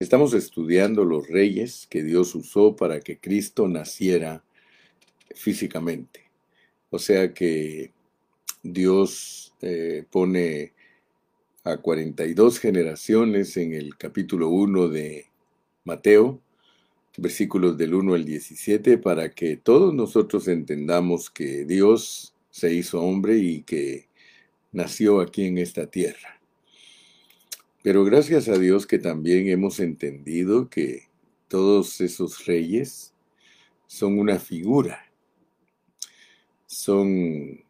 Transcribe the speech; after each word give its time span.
Estamos 0.00 0.32
estudiando 0.32 1.04
los 1.04 1.26
reyes 1.26 1.88
que 1.90 2.04
Dios 2.04 2.32
usó 2.36 2.76
para 2.76 3.00
que 3.00 3.18
Cristo 3.18 3.66
naciera 3.66 4.44
físicamente. 5.34 6.30
O 6.90 7.00
sea 7.00 7.34
que 7.34 7.90
Dios 8.62 9.52
eh, 9.60 10.04
pone 10.08 10.72
a 11.64 11.78
42 11.78 12.60
generaciones 12.60 13.56
en 13.56 13.74
el 13.74 13.96
capítulo 13.96 14.50
1 14.50 14.88
de 14.88 15.26
Mateo, 15.82 16.40
versículos 17.16 17.76
del 17.76 17.94
1 17.94 18.14
al 18.14 18.24
17, 18.24 18.98
para 18.98 19.30
que 19.32 19.56
todos 19.56 19.92
nosotros 19.92 20.46
entendamos 20.46 21.28
que 21.28 21.64
Dios 21.64 22.36
se 22.50 22.72
hizo 22.72 23.02
hombre 23.02 23.38
y 23.38 23.62
que 23.62 24.06
nació 24.70 25.20
aquí 25.20 25.46
en 25.46 25.58
esta 25.58 25.90
tierra. 25.90 26.37
Pero 27.82 28.04
gracias 28.04 28.48
a 28.48 28.58
Dios 28.58 28.86
que 28.86 28.98
también 28.98 29.48
hemos 29.48 29.78
entendido 29.78 30.68
que 30.68 31.08
todos 31.46 32.00
esos 32.00 32.44
reyes 32.44 33.14
son 33.86 34.18
una 34.18 34.38
figura, 34.38 35.10
son 36.66 37.64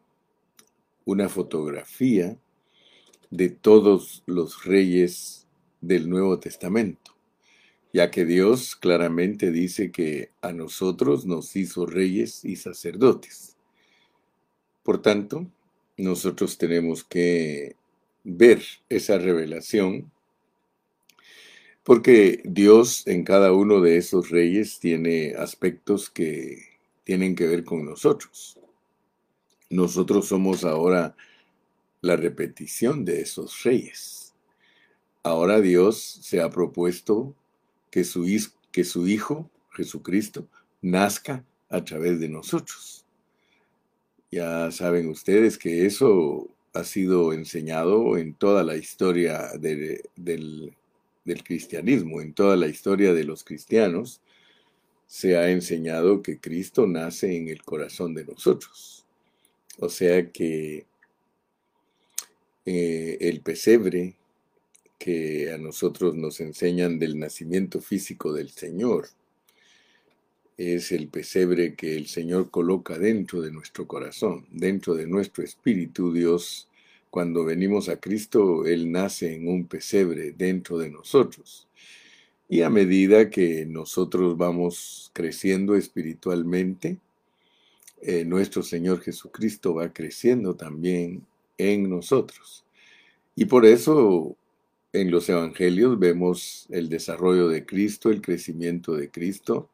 una 1.05 1.29
fotografía 1.29 2.39
de 3.31 3.51
todos 3.51 4.23
los 4.27 4.65
reyes 4.65 5.47
del 5.81 6.09
Nuevo 6.09 6.41
Testamento, 6.41 7.15
ya 7.93 8.11
que 8.11 8.25
Dios 8.25 8.77
claramente 8.77 9.53
dice 9.53 9.93
que 9.93 10.31
a 10.41 10.53
nosotros 10.53 11.27
nos 11.27 11.55
hizo 11.55 11.87
reyes 11.87 12.45
y 12.45 12.57
sacerdotes. 12.57 13.57
Por 14.83 15.03
tanto, 15.03 15.47
nosotros 15.99 16.57
tenemos 16.57 17.05
que 17.05 17.77
ver 18.29 18.63
esa 18.91 19.19
revelación, 19.19 20.13
porque 21.83 22.43
Dios 22.45 23.07
en 23.07 23.25
cada 23.25 23.53
uno 23.53 23.81
de 23.81 23.97
esos 23.97 24.29
reyes 24.29 24.79
tiene 24.79 25.35
aspectos 25.35 26.11
que 26.11 26.59
tienen 27.05 27.35
que 27.35 27.47
ver 27.47 27.65
con 27.65 27.87
nosotros. 27.87 28.61
Nosotros 29.71 30.29
somos 30.29 30.65
ahora 30.65 31.17
la 32.03 32.17
repetición 32.17 33.07
de 33.07 33.23
esos 33.23 33.63
reyes. 33.63 34.35
Ahora 35.23 35.61
Dios 35.63 36.21
se 36.23 36.43
ha 36.43 36.51
propuesto 36.51 37.35
que 37.91 38.05
su, 38.05 38.27
que 38.71 38.85
su 38.85 39.09
Hijo, 39.09 39.51
Jesucristo, 39.71 40.47
nazca 40.83 41.45
a 41.71 41.83
través 41.83 42.21
de 42.21 42.29
nosotros. 42.29 43.07
Ya 44.31 44.71
saben 44.71 45.09
ustedes 45.09 45.57
que 45.57 45.87
eso 45.87 46.51
ha 46.79 46.85
sido 46.85 47.33
enseñado 47.33 48.17
en 48.17 48.35
toda 48.35 48.63
la 48.63 48.77
historia 48.77 49.51
del, 49.59 50.01
cristianismo, 51.45 52.21
en 52.21 52.33
toda 52.33 52.57
la 52.57 52.69
historia 52.69 53.13
de 53.13 53.25
los 53.25 53.43
cristianos, 53.43 54.21
se 55.07 55.37
ha 55.37 55.51
enseñado 55.51 56.23
que 56.23 56.39
Cristo 56.39 56.87
nace 56.87 57.37
en 57.37 57.49
el 57.49 57.63
corazón 57.63 58.15
de 58.15 58.25
nosotros. 58.25 59.05
O 59.81 59.89
sea 59.89 60.31
que 60.31 60.87
eh, 62.65 63.19
el 63.21 63.41
pesebre 63.41 64.15
que 64.99 65.53
a 65.53 65.59
nosotros 65.59 66.15
nos 66.15 66.41
enseñan 66.41 66.99
del 66.99 67.19
nacimiento 67.19 67.81
físico 67.81 68.33
del 68.33 68.51
Señor 68.51 69.09
es 70.59 70.91
el 70.91 71.09
pesebre 71.09 71.75
que 71.75 71.97
el 71.97 72.09
Señor 72.09 72.51
coloca 72.51 72.99
dentro 72.99 73.41
de 73.41 73.53
nuestro 73.53 73.87
corazón, 73.87 74.45
dentro 74.51 74.95
de 74.95 75.07
nuestro 75.07 75.45
espíritu. 75.45 76.13
Dios, 76.13 76.68
cuando 77.11 77.45
venimos 77.45 77.89
a 77.89 77.99
Cristo, 77.99 78.67
Él 78.67 78.91
nace 78.93 79.35
en 79.35 79.49
un 79.49 79.67
pesebre 79.67 80.33
dentro 80.33 80.79
de 80.79 80.91
nosotros. 80.91 81.67
Y 82.49 82.63
a 82.63 82.71
medida 82.71 83.31
que 83.31 83.67
nosotros 83.67 84.37
vamos 84.37 85.11
creciendo 85.13 85.75
espiritualmente, 85.77 86.99
eh, 88.01 88.25
nuestro 88.25 88.63
Señor 88.63 89.01
Jesucristo 89.01 89.75
va 89.75 89.93
creciendo 89.93 90.55
también 90.55 91.27
en 91.59 91.91
nosotros. 91.91 92.65
Y 93.35 93.45
por 93.47 93.67
eso 93.67 94.37
en 94.93 95.11
los 95.11 95.29
evangelios 95.29 95.99
vemos 95.99 96.67
el 96.71 96.89
desarrollo 96.89 97.49
de 97.49 97.67
Cristo, 97.67 98.11
el 98.11 98.23
crecimiento 98.23 98.95
de 98.95 99.11
Cristo, 99.11 99.69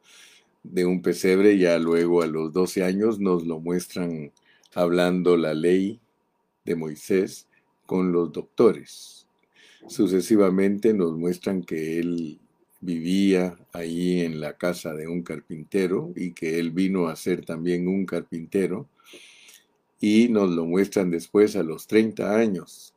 de 0.62 0.86
un 0.86 1.02
pesebre, 1.02 1.58
ya 1.58 1.78
luego 1.78 2.22
a 2.22 2.26
los 2.26 2.52
12 2.52 2.82
años 2.82 3.20
nos 3.20 3.46
lo 3.46 3.60
muestran 3.60 4.32
hablando 4.74 5.36
la 5.36 5.54
ley 5.54 6.00
de 6.64 6.76
Moisés 6.76 7.46
con 7.86 8.12
los 8.12 8.32
doctores. 8.32 9.26
Sucesivamente 9.86 10.94
nos 10.94 11.16
muestran 11.16 11.62
que 11.62 11.98
él 11.98 12.38
vivía 12.80 13.56
ahí 13.72 14.20
en 14.20 14.40
la 14.40 14.56
casa 14.56 14.94
de 14.94 15.08
un 15.08 15.22
carpintero 15.22 16.12
y 16.16 16.32
que 16.32 16.58
él 16.58 16.70
vino 16.70 17.08
a 17.08 17.16
ser 17.16 17.44
también 17.44 17.88
un 17.88 18.06
carpintero 18.06 18.88
y 20.00 20.28
nos 20.28 20.50
lo 20.50 20.66
muestran 20.66 21.10
después 21.10 21.56
a 21.56 21.62
los 21.62 21.86
30 21.86 22.36
años, 22.36 22.94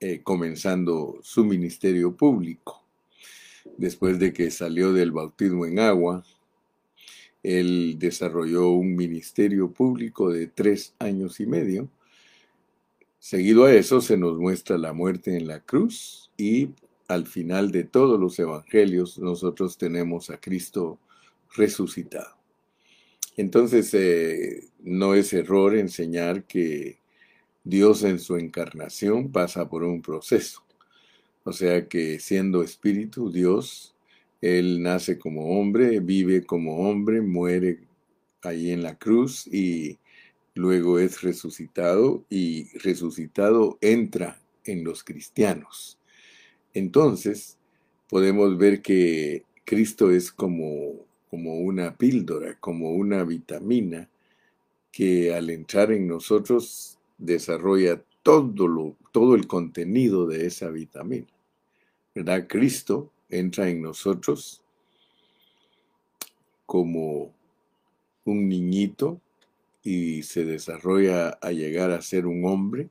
eh, 0.00 0.20
comenzando 0.22 1.18
su 1.22 1.44
ministerio 1.44 2.16
público. 2.16 2.82
Después 3.76 4.18
de 4.18 4.32
que 4.32 4.50
salió 4.50 4.92
del 4.92 5.12
bautismo 5.12 5.66
en 5.66 5.78
agua, 5.78 6.24
él 7.44 7.96
desarrolló 7.98 8.70
un 8.70 8.96
ministerio 8.96 9.70
público 9.70 10.30
de 10.30 10.48
tres 10.48 10.94
años 10.98 11.38
y 11.40 11.46
medio. 11.46 11.88
Seguido 13.24 13.64
a 13.64 13.72
eso 13.72 14.02
se 14.02 14.18
nos 14.18 14.36
muestra 14.36 14.76
la 14.76 14.92
muerte 14.92 15.34
en 15.34 15.46
la 15.46 15.60
cruz 15.60 16.30
y 16.36 16.68
al 17.08 17.26
final 17.26 17.70
de 17.70 17.84
todos 17.84 18.20
los 18.20 18.38
evangelios 18.38 19.18
nosotros 19.18 19.78
tenemos 19.78 20.28
a 20.28 20.38
Cristo 20.38 20.98
resucitado. 21.56 22.36
Entonces 23.38 23.94
eh, 23.94 24.68
no 24.82 25.14
es 25.14 25.32
error 25.32 25.74
enseñar 25.74 26.44
que 26.44 26.98
Dios 27.64 28.02
en 28.02 28.18
su 28.18 28.36
encarnación 28.36 29.32
pasa 29.32 29.70
por 29.70 29.84
un 29.84 30.02
proceso. 30.02 30.62
O 31.44 31.52
sea 31.54 31.88
que 31.88 32.20
siendo 32.20 32.62
espíritu, 32.62 33.32
Dios 33.32 33.94
él 34.42 34.82
nace 34.82 35.18
como 35.18 35.58
hombre, 35.58 36.00
vive 36.00 36.44
como 36.44 36.90
hombre, 36.90 37.22
muere 37.22 37.78
ahí 38.42 38.70
en 38.70 38.82
la 38.82 38.98
cruz 38.98 39.46
y 39.46 39.98
luego 40.54 40.98
es 40.98 41.22
resucitado 41.22 42.24
y 42.30 42.76
resucitado 42.78 43.78
entra 43.80 44.40
en 44.64 44.84
los 44.84 45.04
cristianos. 45.04 45.98
Entonces, 46.72 47.58
podemos 48.08 48.56
ver 48.56 48.82
que 48.82 49.44
Cristo 49.64 50.10
es 50.10 50.30
como, 50.32 51.06
como 51.30 51.60
una 51.60 51.96
píldora, 51.96 52.56
como 52.60 52.92
una 52.92 53.24
vitamina 53.24 54.08
que 54.92 55.34
al 55.34 55.50
entrar 55.50 55.90
en 55.92 56.06
nosotros 56.06 56.98
desarrolla 57.18 58.02
todo, 58.22 58.68
lo, 58.68 58.96
todo 59.12 59.34
el 59.34 59.46
contenido 59.46 60.26
de 60.26 60.46
esa 60.46 60.70
vitamina. 60.70 61.26
¿Verdad? 62.14 62.46
Cristo 62.48 63.10
entra 63.28 63.68
en 63.68 63.82
nosotros 63.82 64.62
como 66.64 67.34
un 68.24 68.48
niñito 68.48 69.20
y 69.84 70.22
se 70.22 70.46
desarrolla 70.46 71.28
a 71.42 71.52
llegar 71.52 71.90
a 71.90 72.02
ser 72.02 72.26
un 72.26 72.46
hombre 72.46 72.88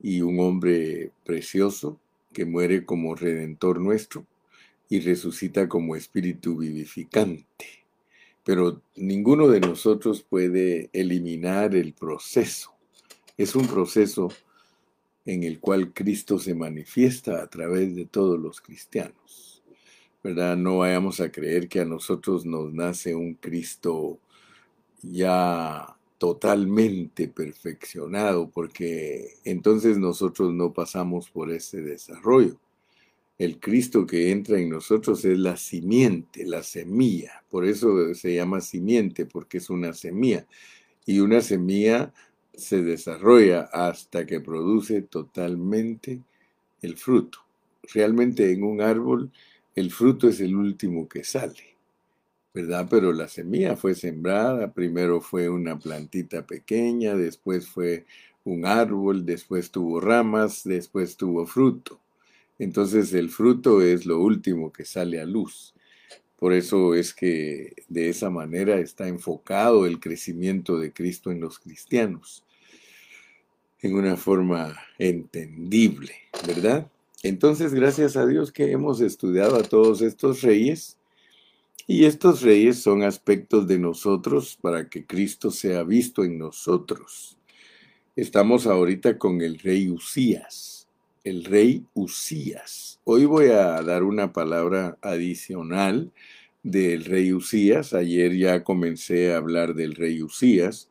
y 0.00 0.20
un 0.20 0.38
hombre 0.38 1.10
precioso 1.24 1.98
que 2.32 2.44
muere 2.44 2.84
como 2.84 3.14
redentor 3.14 3.80
nuestro 3.80 4.26
y 4.90 5.00
resucita 5.00 5.66
como 5.66 5.96
espíritu 5.96 6.58
vivificante. 6.58 7.46
Pero 8.44 8.82
ninguno 8.96 9.48
de 9.48 9.60
nosotros 9.60 10.22
puede 10.22 10.90
eliminar 10.92 11.74
el 11.74 11.94
proceso. 11.94 12.74
Es 13.38 13.56
un 13.56 13.66
proceso 13.66 14.28
en 15.24 15.42
el 15.42 15.58
cual 15.58 15.94
Cristo 15.94 16.38
se 16.38 16.54
manifiesta 16.54 17.42
a 17.42 17.48
través 17.48 17.96
de 17.96 18.04
todos 18.04 18.38
los 18.38 18.60
cristianos. 18.60 19.62
¿Verdad? 20.22 20.56
No 20.56 20.78
vayamos 20.78 21.20
a 21.20 21.32
creer 21.32 21.68
que 21.68 21.80
a 21.80 21.84
nosotros 21.86 22.44
nos 22.44 22.72
nace 22.72 23.14
un 23.14 23.34
Cristo 23.34 24.18
ya 25.10 25.96
totalmente 26.18 27.28
perfeccionado, 27.28 28.48
porque 28.50 29.34
entonces 29.44 29.98
nosotros 29.98 30.52
no 30.52 30.72
pasamos 30.72 31.30
por 31.30 31.50
ese 31.50 31.82
desarrollo. 31.82 32.56
El 33.36 33.58
Cristo 33.58 34.06
que 34.06 34.30
entra 34.30 34.60
en 34.60 34.70
nosotros 34.70 35.24
es 35.24 35.38
la 35.38 35.56
simiente, 35.56 36.46
la 36.46 36.62
semilla. 36.62 37.42
Por 37.50 37.64
eso 37.64 38.14
se 38.14 38.34
llama 38.34 38.60
simiente, 38.60 39.26
porque 39.26 39.58
es 39.58 39.70
una 39.70 39.92
semilla. 39.92 40.46
Y 41.04 41.18
una 41.18 41.40
semilla 41.40 42.12
se 42.54 42.82
desarrolla 42.82 43.62
hasta 43.72 44.24
que 44.24 44.40
produce 44.40 45.02
totalmente 45.02 46.20
el 46.80 46.96
fruto. 46.96 47.40
Realmente 47.92 48.52
en 48.52 48.62
un 48.62 48.80
árbol 48.80 49.30
el 49.74 49.90
fruto 49.90 50.28
es 50.28 50.40
el 50.40 50.54
último 50.54 51.08
que 51.08 51.24
sale, 51.24 51.73
¿verdad? 52.54 52.86
Pero 52.88 53.12
la 53.12 53.26
semilla 53.26 53.76
fue 53.76 53.96
sembrada, 53.96 54.72
primero 54.72 55.20
fue 55.20 55.48
una 55.48 55.76
plantita 55.78 56.46
pequeña, 56.46 57.16
después 57.16 57.66
fue 57.66 58.06
un 58.44 58.64
árbol, 58.64 59.26
después 59.26 59.72
tuvo 59.72 60.00
ramas, 60.00 60.62
después 60.64 61.16
tuvo 61.16 61.46
fruto. 61.46 62.00
Entonces 62.58 63.12
el 63.12 63.30
fruto 63.30 63.82
es 63.82 64.06
lo 64.06 64.20
último 64.20 64.72
que 64.72 64.84
sale 64.84 65.20
a 65.20 65.26
luz. 65.26 65.74
Por 66.38 66.52
eso 66.52 66.94
es 66.94 67.12
que 67.12 67.74
de 67.88 68.08
esa 68.08 68.30
manera 68.30 68.78
está 68.78 69.08
enfocado 69.08 69.86
el 69.86 69.98
crecimiento 69.98 70.78
de 70.78 70.92
Cristo 70.92 71.32
en 71.32 71.40
los 71.40 71.58
cristianos, 71.58 72.44
en 73.80 73.94
una 73.94 74.16
forma 74.16 74.76
entendible, 74.98 76.12
¿verdad? 76.46 76.88
Entonces, 77.22 77.72
gracias 77.72 78.16
a 78.16 78.26
Dios 78.26 78.52
que 78.52 78.70
hemos 78.70 79.00
estudiado 79.00 79.56
a 79.56 79.62
todos 79.62 80.02
estos 80.02 80.42
reyes, 80.42 80.98
y 81.86 82.06
estos 82.06 82.42
reyes 82.42 82.82
son 82.82 83.02
aspectos 83.02 83.66
de 83.68 83.78
nosotros 83.78 84.58
para 84.60 84.88
que 84.88 85.04
Cristo 85.04 85.50
sea 85.50 85.82
visto 85.82 86.24
en 86.24 86.38
nosotros. 86.38 87.36
Estamos 88.16 88.66
ahorita 88.66 89.18
con 89.18 89.42
el 89.42 89.58
rey 89.58 89.90
Usías, 89.90 90.88
el 91.24 91.44
rey 91.44 91.84
Usías. 91.92 93.00
Hoy 93.04 93.26
voy 93.26 93.46
a 93.48 93.82
dar 93.82 94.02
una 94.02 94.32
palabra 94.32 94.96
adicional 95.02 96.10
del 96.62 97.04
rey 97.04 97.32
Usías. 97.34 97.92
Ayer 97.92 98.34
ya 98.34 98.64
comencé 98.64 99.32
a 99.32 99.36
hablar 99.36 99.74
del 99.74 99.94
rey 99.94 100.22
Usías 100.22 100.88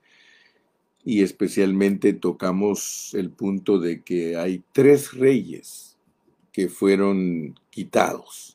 y 1.04 1.24
especialmente 1.24 2.14
tocamos 2.14 3.14
el 3.16 3.32
punto 3.32 3.80
de 3.80 4.04
que 4.04 4.38
hay 4.38 4.64
tres 4.74 5.14
reyes 5.14 5.98
que 6.52 6.70
fueron 6.70 7.60
quitados 7.72 8.53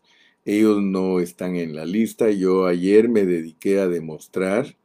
ellos 0.48 0.82
no 0.82 1.20
están 1.20 1.56
en 1.56 1.76
la 1.76 1.84
lista. 1.84 2.30
Yo 2.30 2.64
ayer 2.64 3.10
me 3.10 3.26
dediqué 3.26 3.80
a 3.80 3.86
demostrar 3.86 4.78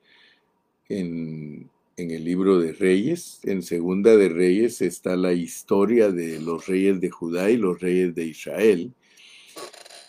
en, 0.89 1.69
el 1.95 2.25
libro 2.25 2.59
de 2.59 2.73
Reyes, 2.73 3.39
en 3.43 3.61
Segunda 3.61 4.17
de 4.17 4.27
Reyes 4.27 4.81
está 4.81 5.15
la 5.15 5.31
historia 5.31 6.11
de 6.11 6.41
los 6.41 6.67
reyes 6.67 6.99
de 6.99 7.09
Judá 7.09 7.49
y 7.49 7.55
los 7.55 7.79
reyes 7.79 8.13
de 8.13 8.25
Israel. 8.25 8.93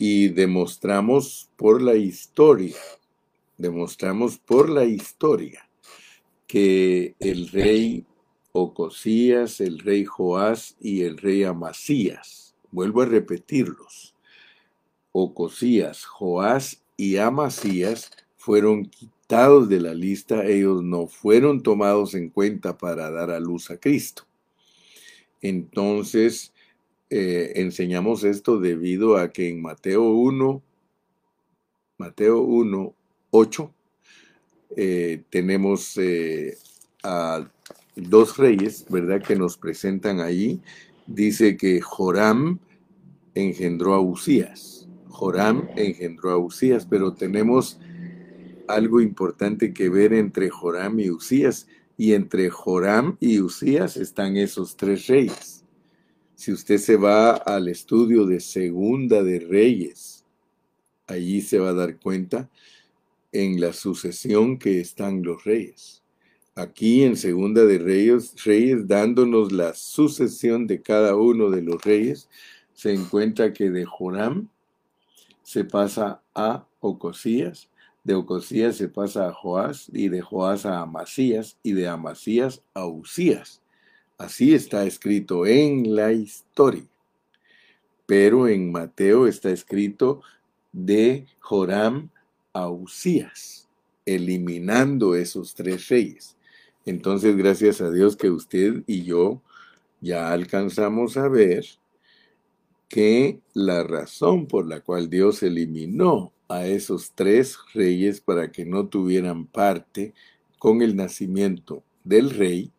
Y 0.01 0.27
demostramos 0.31 1.49
por 1.55 1.81
la 1.81 1.95
historia, 1.95 2.77
demostramos 3.57 4.39
por 4.39 4.69
la 4.69 4.85
historia 4.85 5.71
que 6.49 7.15
el 7.21 7.49
rey 7.51 8.05
Ocosías, 8.51 9.61
el 9.61 9.79
rey 9.79 10.05
Joás 10.05 10.77
y 10.81 11.03
el 11.03 11.17
rey 11.17 11.45
Amasías, 11.45 12.57
vuelvo 12.73 13.03
a 13.03 13.07
repetirlos, 13.07 14.14
Ocosías, 15.17 16.07
Joás 16.07 16.83
y 16.97 17.19
Amasías 17.19 18.11
fueron 18.37 18.87
quitados 18.87 19.69
de 19.69 19.79
la 19.79 19.95
lista, 19.95 20.45
ellos 20.45 20.83
no 20.83 21.07
fueron 21.07 21.63
tomados 21.63 22.17
en 22.17 22.31
cuenta 22.31 22.77
para 22.77 23.13
dar 23.13 23.31
a 23.31 23.39
luz 23.39 23.71
a 23.71 23.77
Cristo. 23.79 24.25
Entonces, 25.41 26.53
eh, 27.11 27.53
enseñamos 27.55 28.25
esto 28.25 28.59
debido 28.59 29.17
a 29.17 29.31
que 29.31 29.49
en 29.49 29.63
Mateo 29.63 30.03
1, 30.03 30.61
Mateo 31.97 32.41
1, 32.41 32.93
8, 33.31 33.75
eh, 34.77 35.23
tenemos 35.31 35.97
eh, 35.97 36.59
a 37.05 37.49
dos 37.95 38.37
reyes, 38.37 38.85
¿verdad? 38.91 39.23
Que 39.23 39.37
nos 39.37 39.57
presentan 39.59 40.19
allí. 40.19 40.61
Dice 41.07 41.57
que 41.57 41.81
Joram 41.81 42.59
engendró 43.37 43.95
a 43.95 44.01
Usías 44.01 44.85
Joram 45.15 45.69
engendró 45.77 46.33
a 46.33 46.39
Usías, 46.39 46.87
pero 46.87 47.15
tenemos 47.15 47.79
algo 48.67 49.01
importante 49.01 49.73
que 49.73 49.89
ver 49.89 50.13
entre 50.13 50.51
Joram 50.51 50.99
y 50.99 51.11
Usías, 51.11 51.69
y 51.97 52.15
entre 52.15 52.51
Joram 52.51 53.17
y 53.21 53.41
Usías 53.41 53.97
están 53.97 54.37
esos 54.37 54.77
tres 54.77 55.07
reyes. 55.07 55.65
Si 56.35 56.53
usted 56.53 56.79
se 56.79 56.97
va 56.97 57.31
al 57.31 57.69
estudio 57.69 58.27
de 58.27 58.41
Segunda 58.41 59.23
de 59.23 59.39
Reyes, 59.39 60.25
allí 61.07 61.41
se 61.41 61.61
va 61.61 61.69
a 61.69 61.75
dar 61.75 62.01
cuenta 62.01 62.51
en 63.31 63.61
la 63.61 63.73
sucesión 63.73 64.59
que 64.59 64.81
están 64.81 65.23
los 65.23 65.45
reyes. 65.45 66.03
Aquí 66.57 67.05
en 67.05 67.17
Segunda 67.17 67.65
de 67.65 67.79
Reyes, 67.79 68.35
Reyes 68.45 68.89
dándonos 68.89 69.53
la 69.53 69.75
sucesión 69.75 70.67
de 70.67 70.83
cada 70.83 71.15
uno 71.15 71.51
de 71.51 71.63
los 71.63 71.83
reyes, 71.83 72.29
se 72.73 72.93
encuentra 72.93 73.53
que 73.53 73.71
de 73.71 73.85
Joram 73.85 74.49
se 75.45 75.65
pasa 75.65 76.23
a 76.35 76.67
Ocosías, 76.81 77.71
de 78.03 78.15
Ocosías 78.15 78.77
se 78.77 78.89
pasa 78.89 79.29
a 79.29 79.33
Joás 79.33 79.89
y 79.93 80.09
de 80.09 80.21
Joás 80.21 80.67
a 80.67 80.81
Amasías 80.81 81.57
y 81.63 81.73
de 81.73 81.87
Amasías 81.89 82.63
a 82.75 82.87
Usías. 82.87 83.63
Así 84.19 84.55
está 84.55 84.85
escrito 84.85 85.47
en 85.47 85.95
la 85.95 86.13
historia. 86.13 86.87
Pero 88.07 88.49
en 88.49 88.73
Mateo 88.73 89.27
está 89.27 89.51
escrito 89.51 90.23
de 90.73 91.27
Joram 91.41 92.11
a 92.53 92.69
Usías, 92.69 93.69
eliminando 94.05 95.15
esos 95.15 95.55
tres 95.55 95.89
reyes. 95.89 96.37
Entonces, 96.85 97.37
gracias 97.37 97.81
a 97.81 97.91
Dios 97.91 98.17
que 98.17 98.31
usted 98.31 98.83
y 98.87 99.05
yo 99.05 99.41
ya 100.01 100.33
alcanzamos 100.33 101.17
a 101.17 101.29
ver 101.29 101.65
que 102.89 103.41
la 103.55 103.83
razón 103.83 104.47
por 104.47 104.67
la 104.67 104.81
cual 104.81 105.11
Dios 105.11 105.43
eliminó 105.43 106.33
a 106.49 106.67
esos 106.67 107.13
tres 107.15 107.57
reyes 107.73 108.21
para 108.21 108.53
que 108.53 108.65
no 108.65 108.89
tuvieran 108.89 109.47
parte 109.47 110.15
con 110.59 110.83
el 110.83 110.97
nacimiento 110.97 111.83
del 112.05 112.31
rey, 112.31 112.73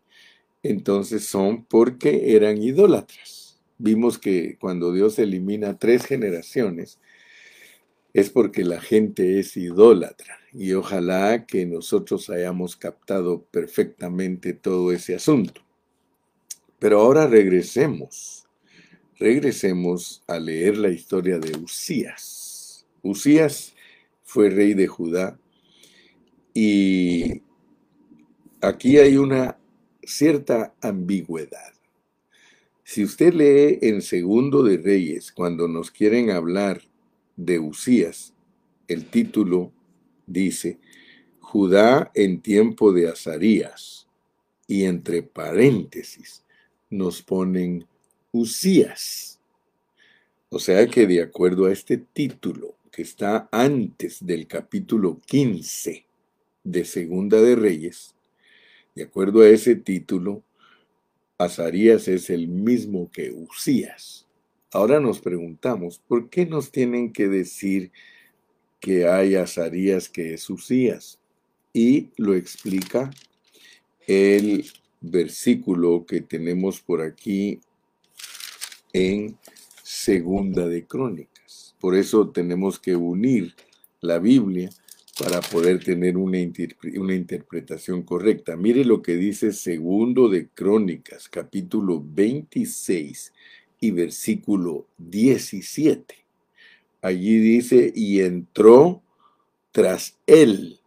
entonces 0.64 1.26
son 1.26 1.66
porque 1.66 2.36
eran 2.36 2.62
idólatras. 2.62 3.60
Vimos 3.78 4.18
que 4.18 4.58
cuando 4.60 4.94
Dios 4.94 5.20
elimina 5.20 5.78
tres 5.78 6.06
generaciones, 6.06 7.00
es 8.14 8.30
porque 8.30 8.64
la 8.64 8.80
gente 8.80 9.40
es 9.40 9.58
idólatra. 9.58 10.40
Y 10.54 10.72
ojalá 10.72 11.46
que 11.46 11.66
nosotros 11.66 12.30
hayamos 12.30 12.78
captado 12.78 13.44
perfectamente 13.52 14.54
todo 14.54 14.94
ese 14.94 15.16
asunto. 15.16 15.62
Pero 16.80 17.02
ahora 17.02 17.28
regresemos 17.28 18.45
regresemos 19.18 20.24
a 20.28 20.40
leer 20.40 20.78
la 20.78 20.90
historia 20.90 21.40
de 21.40 21.58
Usías. 21.58 22.86
Usías 23.02 23.74
fue 24.24 24.50
rey 24.50 24.74
de 24.74 24.88
Judá 24.88 25.40
y 26.54 27.42
aquí 28.62 28.98
hay 28.98 29.18
una 29.18 29.58
cierta 30.04 30.74
ambigüedad. 30.82 31.74
Si 32.84 33.04
usted 33.04 33.34
lee 33.34 33.80
en 33.82 34.02
Segundo 34.02 34.64
de 34.64 34.78
Reyes, 34.78 35.32
cuando 35.32 35.68
nos 35.68 35.90
quieren 35.90 36.30
hablar 36.30 36.82
de 37.36 37.60
Usías, 37.60 38.34
el 38.88 39.06
título 39.06 39.72
dice, 40.28 40.80
Judá 41.40 42.12
en 42.14 42.42
tiempo 42.42 42.94
de 42.94 43.10
Azarías, 43.10 44.06
y 44.68 44.86
entre 44.86 45.24
paréntesis 45.24 46.44
nos 46.90 47.22
ponen 47.22 47.86
Usías. 48.38 49.40
O 50.50 50.60
sea 50.60 50.86
que 50.88 51.08
de 51.08 51.22
acuerdo 51.22 51.68
a 51.68 51.72
este 51.72 51.96
título 51.96 52.76
que 52.92 53.02
está 53.02 53.48
antes 53.50 54.26
del 54.26 54.46
capítulo 54.46 55.22
15 55.26 56.06
de 56.66 56.84
Segunda 56.84 57.42
de 57.42 57.56
Reyes, 57.56 58.14
de 58.94 59.04
acuerdo 59.04 59.40
a 59.40 59.48
ese 59.48 59.78
título, 59.78 60.44
Azarías 61.38 62.10
es 62.10 62.30
el 62.30 62.50
mismo 62.50 63.10
que 63.10 63.32
Usías. 63.32 64.28
Ahora 64.74 65.00
nos 65.00 65.22
preguntamos, 65.22 66.00
¿por 66.06 66.30
qué 66.30 66.46
nos 66.46 66.74
tienen 66.74 67.14
que 67.14 67.30
decir 67.30 67.94
que 68.82 69.08
hay 69.08 69.36
Azarías 69.36 70.10
que 70.10 70.34
es 70.34 70.50
Usías? 70.50 71.20
Y 71.72 72.10
lo 72.18 72.36
explica 72.36 73.12
el 74.08 74.66
versículo 75.00 76.06
que 76.06 76.20
tenemos 76.20 76.82
por 76.82 77.02
aquí 77.02 77.62
en 78.96 79.38
Segunda 79.84 80.66
de 80.68 80.86
Crónicas. 80.86 81.76
Por 81.82 81.96
eso 81.96 82.30
tenemos 82.30 82.80
que 82.80 82.96
unir 82.96 83.54
la 84.00 84.20
Biblia 84.20 84.70
para 85.20 85.42
poder 85.42 85.84
tener 85.84 86.16
una, 86.16 86.38
una, 86.98 87.14
interpretación 87.14 88.04
correcta. 88.04 88.56
Mire 88.56 88.86
lo 88.86 89.02
que 89.02 89.18
dice 89.18 89.52
Segundo 89.52 90.30
de 90.30 90.48
Crónicas, 90.48 91.28
capítulo 91.28 92.02
26 92.06 93.34
y 93.82 93.92
versículo 93.92 94.88
17. 94.98 96.16
Allí 97.02 97.38
dice, 97.40 97.92
y 97.94 98.22
entró 98.22 99.04
tras 99.74 100.18
él 100.26 100.80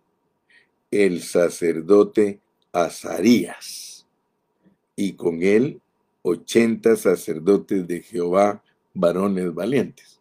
el 0.90 1.20
sacerdote 1.20 2.40
Azarías, 2.72 4.06
y 4.96 5.12
con 5.12 5.42
él 5.42 5.82
ochenta 6.28 6.96
sacerdotes 6.96 7.86
de 7.86 8.02
Jehová, 8.02 8.62
varones 8.94 9.52
valientes. 9.54 10.20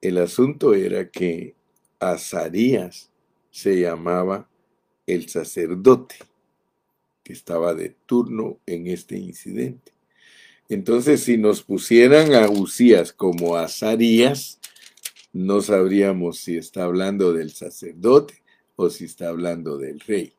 El 0.00 0.18
asunto 0.18 0.74
era 0.74 1.10
que 1.10 1.54
Azarías 1.98 3.10
se 3.50 3.80
llamaba 3.80 4.48
el 5.06 5.28
sacerdote 5.28 6.16
que 7.22 7.32
estaba 7.32 7.74
de 7.74 7.90
turno 8.06 8.58
en 8.64 8.86
este 8.86 9.18
incidente. 9.18 9.92
Entonces, 10.68 11.22
si 11.24 11.36
nos 11.36 11.62
pusieran 11.62 12.32
a 12.34 12.48
Usías 12.48 13.12
como 13.12 13.56
Azarías, 13.56 14.60
no 15.32 15.60
sabríamos 15.60 16.38
si 16.38 16.56
está 16.56 16.84
hablando 16.84 17.32
del 17.32 17.50
sacerdote 17.50 18.42
o 18.76 18.88
si 18.88 19.04
está 19.04 19.28
hablando 19.28 19.78
del 19.78 20.00
rey. 20.00 20.32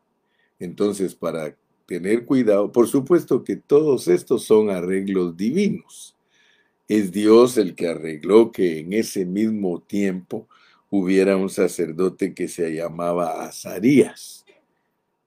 Entonces, 0.58 1.16
para 1.16 1.56
tener 1.92 2.24
cuidado, 2.24 2.72
por 2.72 2.88
supuesto 2.88 3.44
que 3.44 3.58
todos 3.58 4.08
estos 4.08 4.46
son 4.46 4.70
arreglos 4.70 5.36
divinos. 5.36 6.16
Es 6.88 7.12
Dios 7.12 7.58
el 7.58 7.76
que 7.76 7.90
arregló 7.90 8.50
que 8.54 8.80
en 8.80 8.94
ese 8.94 9.26
mismo 9.26 9.82
tiempo 9.82 10.48
hubiera 10.90 11.36
un 11.36 11.50
sacerdote 11.50 12.34
que 12.34 12.48
se 12.48 12.74
llamaba 12.74 13.44
Azarías, 13.44 14.46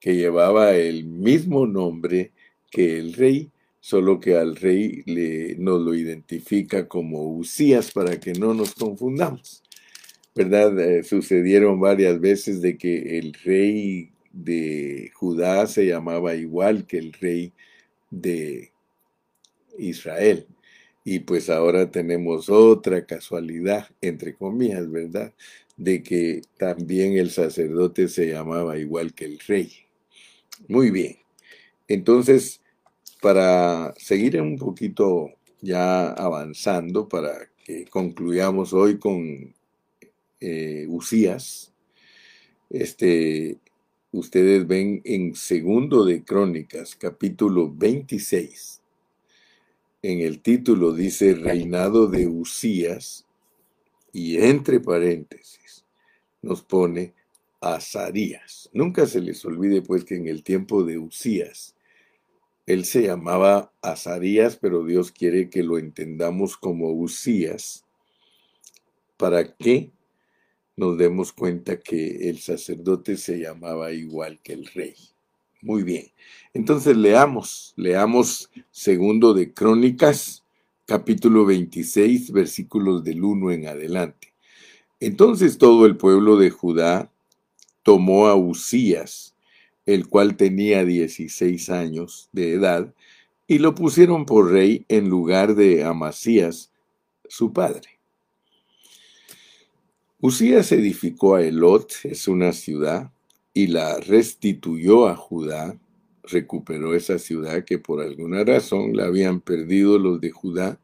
que 0.01 0.17
llevaba 0.17 0.75
el 0.75 1.05
mismo 1.05 1.67
nombre 1.67 2.33
que 2.71 2.99
el 2.99 3.13
rey, 3.13 3.51
solo 3.79 4.19
que 4.19 4.35
al 4.39 4.57
rey 4.57 5.03
le, 5.05 5.57
nos 5.57 5.83
lo 5.83 5.95
identifica 5.95 6.89
como 6.89 7.37
Usías 7.37 7.93
para 7.93 8.19
que 8.19 8.33
no 8.33 8.55
nos 8.55 8.75
confundamos. 8.75 9.63
¿Verdad? 10.35 10.79
Eh, 10.81 11.03
sucedieron 11.03 11.79
varias 11.79 12.19
veces 12.19 12.63
de 12.63 12.79
que 12.79 13.19
el 13.19 13.35
rey 13.35 14.14
de 14.35 15.11
Judá 15.15 15.67
se 15.67 15.87
llamaba 15.87 16.35
igual 16.35 16.87
que 16.87 16.99
el 16.99 17.13
rey 17.13 17.53
de 18.11 18.73
Israel. 19.79 20.47
Y 21.05 21.21
pues 21.21 21.51
ahora 21.51 21.91
tenemos 21.91 22.49
otra 22.49 23.07
casualidad, 23.07 23.89
entre 24.01 24.35
comillas, 24.35 24.91
¿verdad? 24.91 25.33
De 25.77 26.03
que 26.03 26.43
también 26.59 27.17
el 27.17 27.31
sacerdote 27.31 28.09
se 28.09 28.29
llamaba 28.29 28.79
igual 28.79 29.15
que 29.15 29.27
el 29.27 29.39
rey. 29.39 29.71
Muy 30.69 30.91
bien. 30.91 31.17
Entonces, 31.87 32.61
para 33.21 33.95
seguir 33.99 34.41
un 34.41 34.59
poquito 34.59 35.31
ya 35.61 36.11
avanzando, 36.11 37.09
para 37.09 37.51
que 37.65 37.85
concluyamos 37.87 38.73
hoy 38.73 38.99
con 38.99 39.55
eh, 40.41 40.87
Usías, 40.89 41.73
este, 42.71 43.59
ustedes 44.15 44.65
ven 44.69 45.01
en 45.05 45.35
segundo 45.35 46.05
de 46.05 46.23
Crónicas, 46.23 46.95
capítulo 46.95 47.73
26. 47.75 48.81
En 50.03 50.21
el 50.21 50.41
título 50.41 50.93
dice 50.93 51.35
reinado 51.35 52.07
de 52.07 52.29
Usías 52.29 53.27
y 54.13 54.37
entre 54.39 54.79
paréntesis 54.79 55.85
nos 56.43 56.63
pone 56.63 57.13
Azarías. 57.61 58.71
Nunca 58.73 59.07
se 59.07 59.21
les 59.21 59.45
olvide 59.45 59.83
pues 59.83 60.05
que 60.05 60.15
en 60.15 60.29
el 60.29 60.45
tiempo 60.45 60.85
de 60.85 60.97
Usías 60.99 61.75
él 62.67 62.85
se 62.85 63.03
llamaba 63.03 63.73
Azarías, 63.83 64.57
pero 64.57 64.85
Dios 64.85 65.11
quiere 65.11 65.51
que 65.51 65.65
lo 65.65 65.77
entendamos 65.77 66.57
como 66.57 66.93
Usías 66.93 67.85
para 69.17 69.57
que 69.57 69.91
nos 70.77 70.99
demos 70.99 71.33
cuenta 71.33 71.81
que 71.81 72.29
el 72.29 72.39
sacerdote 72.39 73.17
se 73.17 73.39
llamaba 73.39 73.93
igual 73.93 74.41
que 74.43 74.55
el 74.55 74.67
rey. 74.67 74.95
Muy 75.63 75.83
bien. 75.83 76.07
Entonces 76.53 76.97
leamos, 76.97 77.73
leamos 77.77 78.51
segundo 78.71 79.35
de 79.35 79.53
Crónicas, 79.55 80.45
capítulo 80.87 81.47
26, 81.47 82.33
versículos 82.33 83.05
del 83.05 83.25
1 83.25 83.53
en 83.53 83.69
adelante. 83.69 84.35
Entonces 85.01 85.59
todo 85.59 85.87
el 85.87 85.97
pueblo 85.97 86.37
de 86.37 86.51
Judá 86.51 87.11
tomó 87.83 88.27
a 88.27 88.35
Usías, 88.35 89.35
el 89.87 90.09
cual 90.09 90.37
tenía 90.37 90.85
16 90.85 91.71
años 91.71 92.29
de 92.33 92.53
edad, 92.53 92.95
y 93.47 93.59
lo 93.59 93.75
pusieron 93.75 94.25
por 94.25 94.51
rey 94.51 94.85
en 94.89 95.09
lugar 95.09 95.55
de 95.55 95.85
Amasías, 95.85 96.73
su 97.29 97.53
padre. 97.53 97.94
Usías 100.27 100.73
edificó 100.73 101.35
a 101.35 101.43
Elot, 101.43 101.93
es 102.05 102.29
una 102.29 102.55
ciudad, 102.55 103.13
y 103.53 103.67
la 103.67 104.01
restituyó 104.01 105.07
a 105.07 105.17
Judá, 105.17 105.79
recuperó 106.23 106.95
esa 106.95 107.19
ciudad 107.19 107.63
que 107.67 107.79
por 107.79 108.01
alguna 108.01 108.43
razón 108.43 108.97
la 108.97 109.05
habían 109.05 109.43
perdido 109.43 109.99
los 109.99 110.23
de 110.23 110.31
Judá 110.31 110.81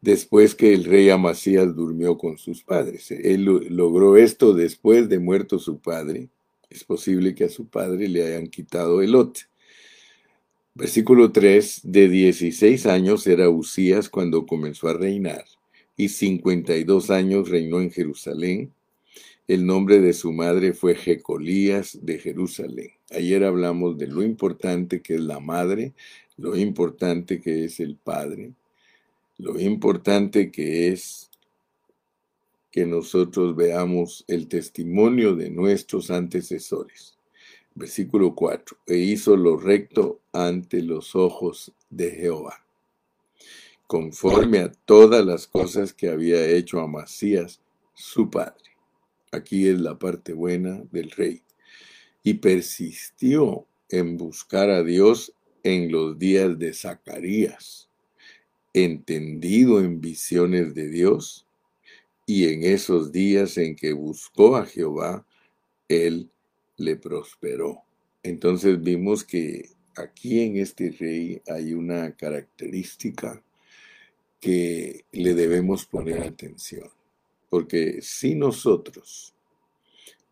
después 0.00 0.56
que 0.56 0.74
el 0.74 0.82
rey 0.82 1.10
Amasías 1.10 1.76
durmió 1.76 2.18
con 2.18 2.38
sus 2.38 2.64
padres. 2.64 3.12
Él 3.12 3.44
logró 3.44 4.16
esto 4.16 4.52
después 4.52 5.08
de 5.08 5.20
muerto 5.20 5.60
su 5.60 5.78
padre. 5.78 6.28
Es 6.68 6.82
posible 6.82 7.36
que 7.36 7.44
a 7.44 7.48
su 7.48 7.68
padre 7.68 8.08
le 8.08 8.26
hayan 8.26 8.48
quitado 8.48 9.00
Elot. 9.00 9.48
Versículo 10.74 11.30
3, 11.30 11.82
de 11.84 12.08
16 12.08 12.86
años 12.86 13.28
era 13.28 13.48
Usías 13.48 14.08
cuando 14.08 14.44
comenzó 14.44 14.88
a 14.88 14.94
reinar 14.94 15.44
y 15.96 16.08
52 16.08 17.10
años 17.10 17.48
reinó 17.48 17.80
en 17.80 17.90
Jerusalén. 17.90 18.72
El 19.48 19.64
nombre 19.64 20.00
de 20.00 20.12
su 20.12 20.32
madre 20.32 20.72
fue 20.72 20.94
Jecolías 20.94 21.98
de 22.02 22.18
Jerusalén. 22.18 22.90
Ayer 23.10 23.44
hablamos 23.44 23.96
de 23.96 24.08
lo 24.08 24.22
importante 24.22 25.00
que 25.00 25.14
es 25.14 25.20
la 25.20 25.40
madre, 25.40 25.94
lo 26.36 26.56
importante 26.56 27.40
que 27.40 27.64
es 27.64 27.80
el 27.80 27.96
padre, 27.96 28.52
lo 29.38 29.58
importante 29.60 30.50
que 30.50 30.88
es 30.88 31.30
que 32.70 32.84
nosotros 32.84 33.56
veamos 33.56 34.24
el 34.28 34.48
testimonio 34.48 35.34
de 35.34 35.48
nuestros 35.48 36.10
antecesores. 36.10 37.16
Versículo 37.74 38.34
4. 38.34 38.76
E 38.86 38.98
hizo 38.98 39.36
lo 39.36 39.56
recto 39.56 40.20
ante 40.32 40.82
los 40.82 41.14
ojos 41.14 41.72
de 41.88 42.10
Jehová 42.10 42.65
conforme 43.86 44.58
a 44.58 44.72
todas 44.72 45.24
las 45.24 45.46
cosas 45.46 45.92
que 45.92 46.08
había 46.08 46.44
hecho 46.46 46.80
Amasías, 46.80 47.60
su 47.94 48.28
padre. 48.28 48.76
Aquí 49.30 49.68
es 49.68 49.80
la 49.80 49.98
parte 49.98 50.32
buena 50.32 50.82
del 50.90 51.10
rey. 51.10 51.42
Y 52.22 52.34
persistió 52.34 53.66
en 53.88 54.16
buscar 54.16 54.70
a 54.70 54.82
Dios 54.82 55.32
en 55.62 55.90
los 55.92 56.18
días 56.18 56.58
de 56.58 56.72
Zacarías, 56.72 57.88
entendido 58.72 59.80
en 59.80 60.00
visiones 60.00 60.74
de 60.74 60.88
Dios, 60.88 61.46
y 62.26 62.48
en 62.48 62.64
esos 62.64 63.12
días 63.12 63.56
en 63.56 63.76
que 63.76 63.92
buscó 63.92 64.56
a 64.56 64.66
Jehová, 64.66 65.24
él 65.88 66.28
le 66.76 66.96
prosperó. 66.96 67.82
Entonces 68.24 68.82
vimos 68.82 69.22
que 69.22 69.70
aquí 69.94 70.40
en 70.40 70.56
este 70.56 70.90
rey 70.90 71.40
hay 71.46 71.72
una 71.72 72.16
característica 72.16 73.42
que 74.46 75.04
le 75.10 75.34
debemos 75.34 75.86
poner 75.86 76.22
atención. 76.22 76.88
Porque 77.50 78.00
si 78.00 78.36
nosotros 78.36 79.34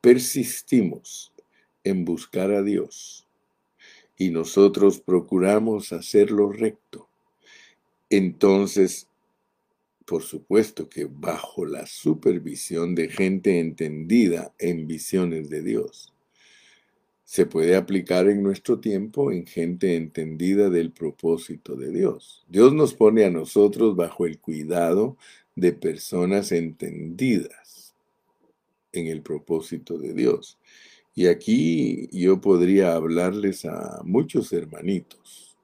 persistimos 0.01 1.33
en 1.83 2.05
buscar 2.05 2.53
a 2.53 2.63
Dios 2.63 3.27
y 4.17 4.31
nosotros 4.31 5.01
procuramos 5.01 5.93
hacerlo 5.93 6.53
recto, 6.53 7.09
entonces, 8.09 9.09
por 10.05 10.23
supuesto 10.23 10.89
que 10.89 11.07
bajo 11.11 11.67
la 11.67 11.85
supervisión 11.85 12.95
de 12.95 13.09
gente 13.09 13.59
entendida 13.59 14.55
en 14.61 14.87
visiones 14.87 15.51
de 15.51 15.61
Dios, 15.61 16.14
se 17.35 17.47
puede 17.47 17.75
aplicar 17.75 18.29
en 18.29 18.45
nuestro 18.45 18.79
tiempo 18.79 19.33
en 19.33 19.45
gente 19.45 19.97
entendida 19.97 20.71
del 20.71 20.93
propósito 20.93 21.75
de 21.75 21.91
Dios. 21.91 22.45
Dios 22.49 22.73
nos 22.73 22.95
pone 22.95 23.25
a 23.25 23.31
nosotros 23.31 23.97
bajo 23.97 24.25
el 24.25 24.39
cuidado 24.39 25.17
de 25.57 25.73
personas 25.73 26.53
entendidas 26.53 27.93
en 28.93 29.09
el 29.09 29.21
propósito 29.21 29.99
de 29.99 30.15
Dios. 30.15 30.61
Y 31.13 31.27
aquí 31.27 32.09
yo 32.13 32.41
podría 32.41 32.95
hablarles 32.95 33.65
a 33.65 34.01
muchos 34.05 34.53
hermanitos 34.53 35.57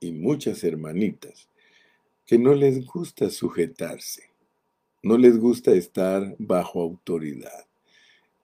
y 0.00 0.10
muchas 0.10 0.64
hermanitas 0.64 1.48
que 2.26 2.36
no 2.36 2.52
les 2.52 2.84
gusta 2.84 3.30
sujetarse, 3.30 4.24
no 5.04 5.16
les 5.16 5.38
gusta 5.38 5.70
estar 5.70 6.34
bajo 6.40 6.82
autoridad 6.82 7.68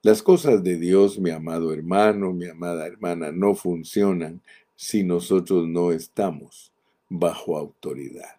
las 0.01 0.23
cosas 0.23 0.63
de 0.63 0.77
Dios, 0.77 1.19
mi 1.19 1.29
amado 1.29 1.73
hermano, 1.73 2.31
mi 2.31 2.47
amada 2.47 2.87
hermana, 2.87 3.31
no 3.31 3.53
funcionan 3.53 4.41
si 4.75 5.03
nosotros 5.03 5.67
no 5.67 5.91
estamos 5.91 6.71
bajo 7.09 7.57
autoridad. 7.57 8.37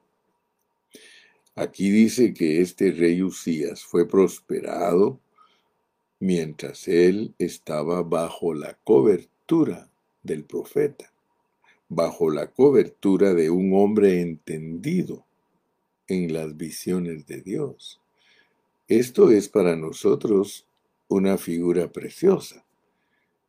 Aquí 1.55 1.91
dice 1.91 2.33
que 2.33 2.63
este 2.63 2.93
rey 2.93 3.23
Usías 3.23 3.85
fue 3.85 4.09
prosperado 4.09 5.21
mientras 6.19 6.89
él 6.89 7.35
estaba 7.39 8.03
bajo 8.03 8.55
la 8.55 8.79
cobertura 8.85 9.91
del 10.23 10.45
profeta, 10.45 11.13
bajo 11.89 12.31
la 12.31 12.47
cobertura 12.47 13.35
de 13.35 13.51
un 13.51 13.75
hombre 13.75 14.23
entendido 14.23 15.27
en 16.07 16.33
las 16.33 16.57
visiones 16.57 17.27
de 17.27 17.43
Dios. 17.43 18.01
Esto 18.89 19.31
es 19.31 19.49
para 19.49 19.77
nosotros 19.77 20.67
una 21.11 21.37
figura 21.37 21.93
preciosa. 21.93 22.65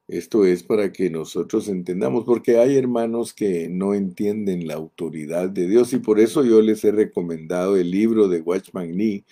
Esto 0.08 0.46
es 0.46 0.64
para 0.64 0.92
que 0.92 1.10
nosotros 1.10 1.70
entendamos, 1.70 2.26
porque 2.26 2.58
hay 2.58 2.76
hermanos 2.76 3.34
que 3.34 3.70
no 3.70 3.94
entienden 3.94 4.68
la 4.68 4.74
autoridad 4.74 5.50
de 5.50 5.68
Dios 5.68 5.94
y 5.94 6.00
por 6.00 6.20
eso 6.20 6.44
yo 6.44 6.62
les 6.62 6.84
he 6.84 6.92
recomendado 6.92 7.78
el 7.78 7.90
libro 7.90 8.28
de 8.28 8.42
Watchman 8.42 8.98
Nee 8.98 9.24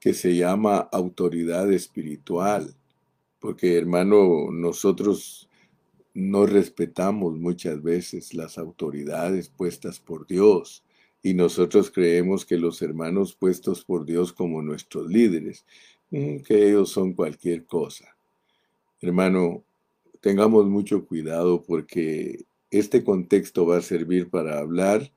que 0.00 0.12
se 0.12 0.34
llama 0.34 0.78
Autoridad 0.78 1.72
Espiritual, 1.72 2.74
porque 3.38 3.76
hermano, 3.78 4.50
nosotros 4.50 5.48
no 6.14 6.46
respetamos 6.46 7.36
muchas 7.36 7.82
veces 7.82 8.34
las 8.34 8.58
autoridades 8.58 9.50
puestas 9.50 10.00
por 10.00 10.26
Dios 10.26 10.82
y 11.22 11.34
nosotros 11.34 11.90
creemos 11.90 12.44
que 12.44 12.58
los 12.58 12.82
hermanos 12.82 13.34
puestos 13.34 13.84
por 13.84 14.04
Dios 14.04 14.32
como 14.32 14.62
nuestros 14.62 15.08
líderes, 15.08 15.64
que 16.14 16.68
ellos 16.68 16.90
son 16.90 17.12
cualquier 17.12 17.64
cosa. 17.64 18.16
Hermano, 19.00 19.64
tengamos 20.20 20.66
mucho 20.66 21.04
cuidado 21.06 21.62
porque 21.62 22.44
este 22.70 23.02
contexto 23.02 23.66
va 23.66 23.78
a 23.78 23.82
servir 23.82 24.30
para 24.30 24.58
hablar 24.58 25.10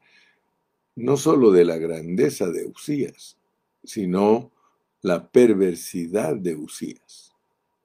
no 0.96 1.16
solo 1.16 1.52
de 1.52 1.66
la 1.66 1.78
grandeza 1.78 2.48
de 2.48 2.66
Usías, 2.66 3.38
sino 3.84 4.52
la 5.02 5.30
perversidad 5.30 6.36
de 6.36 6.56
Usías. 6.56 7.32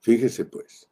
Fíjese 0.01 0.47
pues. 0.47 0.89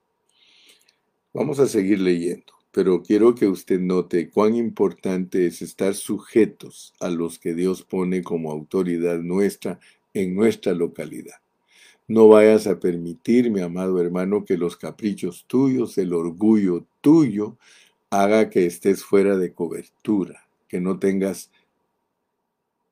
Vamos 1.32 1.58
a 1.58 1.66
seguir 1.66 2.00
leyendo, 2.00 2.52
pero 2.70 3.02
quiero 3.02 3.34
que 3.34 3.46
usted 3.46 3.80
note 3.80 4.28
cuán 4.28 4.54
importante 4.56 5.46
es 5.46 5.62
estar 5.62 5.94
sujetos 5.94 6.92
a 7.00 7.08
los 7.08 7.38
que 7.38 7.54
Dios 7.54 7.82
pone 7.82 8.22
como 8.22 8.50
autoridad 8.50 9.20
nuestra 9.20 9.80
en 10.12 10.34
nuestra 10.34 10.74
localidad. 10.74 11.40
No 12.10 12.26
vayas 12.26 12.66
a 12.66 12.80
permitir, 12.80 13.52
mi 13.52 13.60
amado 13.60 14.00
hermano, 14.00 14.44
que 14.44 14.56
los 14.56 14.76
caprichos 14.76 15.44
tuyos, 15.46 15.96
el 15.96 16.12
orgullo 16.12 16.84
tuyo, 17.00 17.56
haga 18.10 18.50
que 18.50 18.66
estés 18.66 19.04
fuera 19.04 19.36
de 19.36 19.52
cobertura, 19.52 20.48
que 20.66 20.80
no 20.80 20.98
tengas 20.98 21.52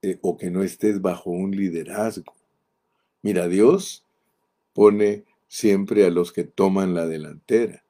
eh, 0.03 0.21
o 0.23 0.37
que 0.37 0.53
no 0.53 0.63
estés 0.63 1.03
bajo 1.03 1.31
un 1.31 1.51
liderazgo. 1.51 2.33
Mira, 3.21 3.49
Dios 3.49 4.07
pone 4.73 5.25
siempre 5.49 6.07
a 6.07 6.11
los 6.11 6.31
que 6.31 6.45
toman 6.45 6.95
la 6.95 7.09
delantera. 7.09 7.83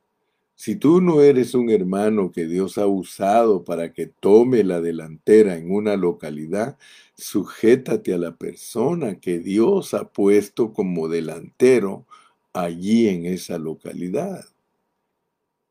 Si 0.60 0.74
tú 0.74 1.00
no 1.00 1.22
eres 1.22 1.54
un 1.54 1.70
hermano 1.70 2.32
que 2.32 2.44
Dios 2.44 2.78
ha 2.78 2.86
usado 2.88 3.62
para 3.62 3.92
que 3.92 4.06
tome 4.06 4.64
la 4.64 4.80
delantera 4.80 5.56
en 5.56 5.70
una 5.70 5.94
localidad, 5.96 6.76
sujétate 7.14 8.12
a 8.12 8.18
la 8.18 8.34
persona 8.34 9.20
que 9.20 9.38
Dios 9.38 9.94
ha 9.94 10.10
puesto 10.10 10.72
como 10.72 11.06
delantero 11.06 12.06
allí 12.52 13.06
en 13.06 13.26
esa 13.26 13.56
localidad. 13.56 14.46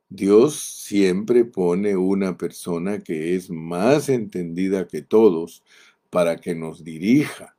Dios 0.08 0.56
siempre 0.56 1.44
pone 1.44 1.98
una 1.98 2.38
persona 2.38 3.00
que 3.00 3.36
es 3.36 3.50
más 3.50 4.08
entendida 4.08 4.88
que 4.88 5.02
todos 5.02 5.64
para 6.10 6.38
que 6.38 6.56
nos 6.56 6.86
dirija. 6.86 7.58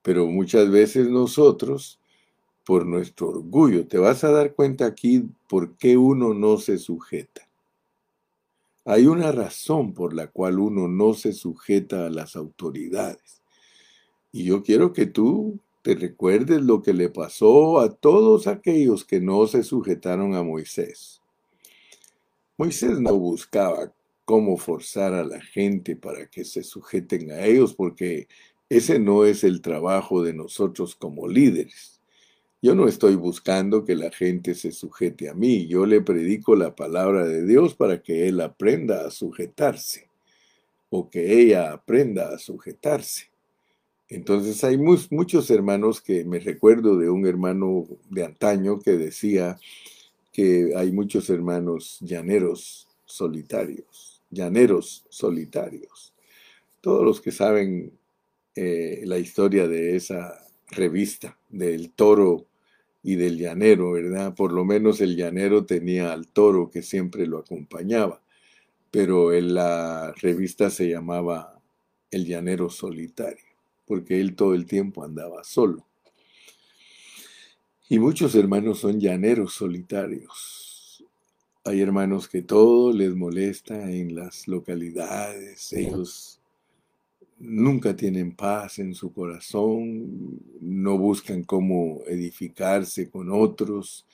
Pero 0.00 0.26
muchas 0.26 0.70
veces 0.70 1.10
nosotros 1.10 2.00
por 2.68 2.84
nuestro 2.84 3.30
orgullo. 3.30 3.86
Te 3.86 3.96
vas 3.96 4.24
a 4.24 4.30
dar 4.30 4.54
cuenta 4.54 4.84
aquí 4.84 5.24
por 5.48 5.78
qué 5.78 5.96
uno 5.96 6.34
no 6.34 6.58
se 6.58 6.76
sujeta. 6.76 7.48
Hay 8.84 9.06
una 9.06 9.32
razón 9.32 9.94
por 9.94 10.12
la 10.12 10.26
cual 10.26 10.58
uno 10.58 10.86
no 10.86 11.14
se 11.14 11.32
sujeta 11.32 12.04
a 12.04 12.10
las 12.10 12.36
autoridades. 12.36 13.40
Y 14.32 14.44
yo 14.44 14.62
quiero 14.62 14.92
que 14.92 15.06
tú 15.06 15.58
te 15.80 15.94
recuerdes 15.94 16.60
lo 16.60 16.82
que 16.82 16.92
le 16.92 17.08
pasó 17.08 17.80
a 17.80 17.94
todos 17.94 18.46
aquellos 18.46 19.02
que 19.02 19.18
no 19.18 19.46
se 19.46 19.62
sujetaron 19.62 20.34
a 20.34 20.42
Moisés. 20.42 21.22
Moisés 22.58 23.00
no 23.00 23.16
buscaba 23.16 23.94
cómo 24.26 24.58
forzar 24.58 25.14
a 25.14 25.24
la 25.24 25.40
gente 25.40 25.96
para 25.96 26.28
que 26.28 26.44
se 26.44 26.62
sujeten 26.62 27.30
a 27.30 27.46
ellos, 27.46 27.72
porque 27.72 28.28
ese 28.68 28.98
no 28.98 29.24
es 29.24 29.42
el 29.42 29.62
trabajo 29.62 30.22
de 30.22 30.34
nosotros 30.34 30.94
como 30.94 31.28
líderes. 31.28 31.97
Yo 32.60 32.74
no 32.74 32.88
estoy 32.88 33.14
buscando 33.14 33.84
que 33.84 33.94
la 33.94 34.10
gente 34.10 34.54
se 34.56 34.72
sujete 34.72 35.28
a 35.28 35.34
mí, 35.34 35.68
yo 35.68 35.86
le 35.86 36.00
predico 36.00 36.56
la 36.56 36.74
palabra 36.74 37.24
de 37.24 37.46
Dios 37.46 37.74
para 37.74 38.02
que 38.02 38.26
él 38.26 38.40
aprenda 38.40 39.06
a 39.06 39.12
sujetarse 39.12 40.08
o 40.90 41.08
que 41.08 41.40
ella 41.40 41.72
aprenda 41.72 42.30
a 42.30 42.38
sujetarse. 42.38 43.30
Entonces 44.08 44.64
hay 44.64 44.76
muchos 44.76 45.50
hermanos 45.50 46.00
que 46.00 46.24
me 46.24 46.40
recuerdo 46.40 46.96
de 46.96 47.10
un 47.10 47.26
hermano 47.26 47.86
de 48.10 48.24
antaño 48.24 48.80
que 48.80 48.92
decía 48.92 49.56
que 50.32 50.72
hay 50.74 50.90
muchos 50.90 51.30
hermanos 51.30 51.98
llaneros 52.00 52.88
solitarios, 53.04 54.20
llaneros 54.30 55.04
solitarios. 55.10 56.12
Todos 56.80 57.04
los 57.04 57.20
que 57.20 57.30
saben 57.30 57.92
eh, 58.56 59.02
la 59.04 59.18
historia 59.18 59.68
de 59.68 59.94
esa 59.94 60.44
revista 60.70 61.38
del 61.48 61.90
toro 61.90 62.47
y 63.08 63.16
del 63.16 63.38
llanero, 63.38 63.92
¿verdad? 63.92 64.34
Por 64.34 64.52
lo 64.52 64.66
menos 64.66 65.00
el 65.00 65.16
llanero 65.16 65.64
tenía 65.64 66.12
al 66.12 66.28
toro 66.28 66.68
que 66.68 66.82
siempre 66.82 67.26
lo 67.26 67.38
acompañaba, 67.38 68.20
pero 68.90 69.32
en 69.32 69.54
la 69.54 70.12
revista 70.12 70.68
se 70.68 70.90
llamaba 70.90 71.58
El 72.10 72.26
llanero 72.26 72.68
solitario, 72.68 73.46
porque 73.86 74.20
él 74.20 74.36
todo 74.36 74.52
el 74.52 74.66
tiempo 74.66 75.04
andaba 75.04 75.42
solo. 75.42 75.86
Y 77.88 77.98
muchos 77.98 78.34
hermanos 78.34 78.80
son 78.80 79.00
llaneros 79.00 79.54
solitarios. 79.54 81.02
Hay 81.64 81.80
hermanos 81.80 82.28
que 82.28 82.42
todo 82.42 82.92
les 82.92 83.14
molesta 83.14 83.90
en 83.90 84.14
las 84.14 84.46
localidades, 84.46 85.72
ellos 85.72 86.42
nunca 87.38 87.96
tienen 87.96 88.34
paz 88.34 88.78
en 88.78 88.94
su 88.94 89.12
corazón, 89.12 90.40
no 90.60 90.98
buscan 90.98 91.44
cómo 91.44 92.02
edificarse 92.06 93.10
con 93.10 93.30
otros, 93.30 94.06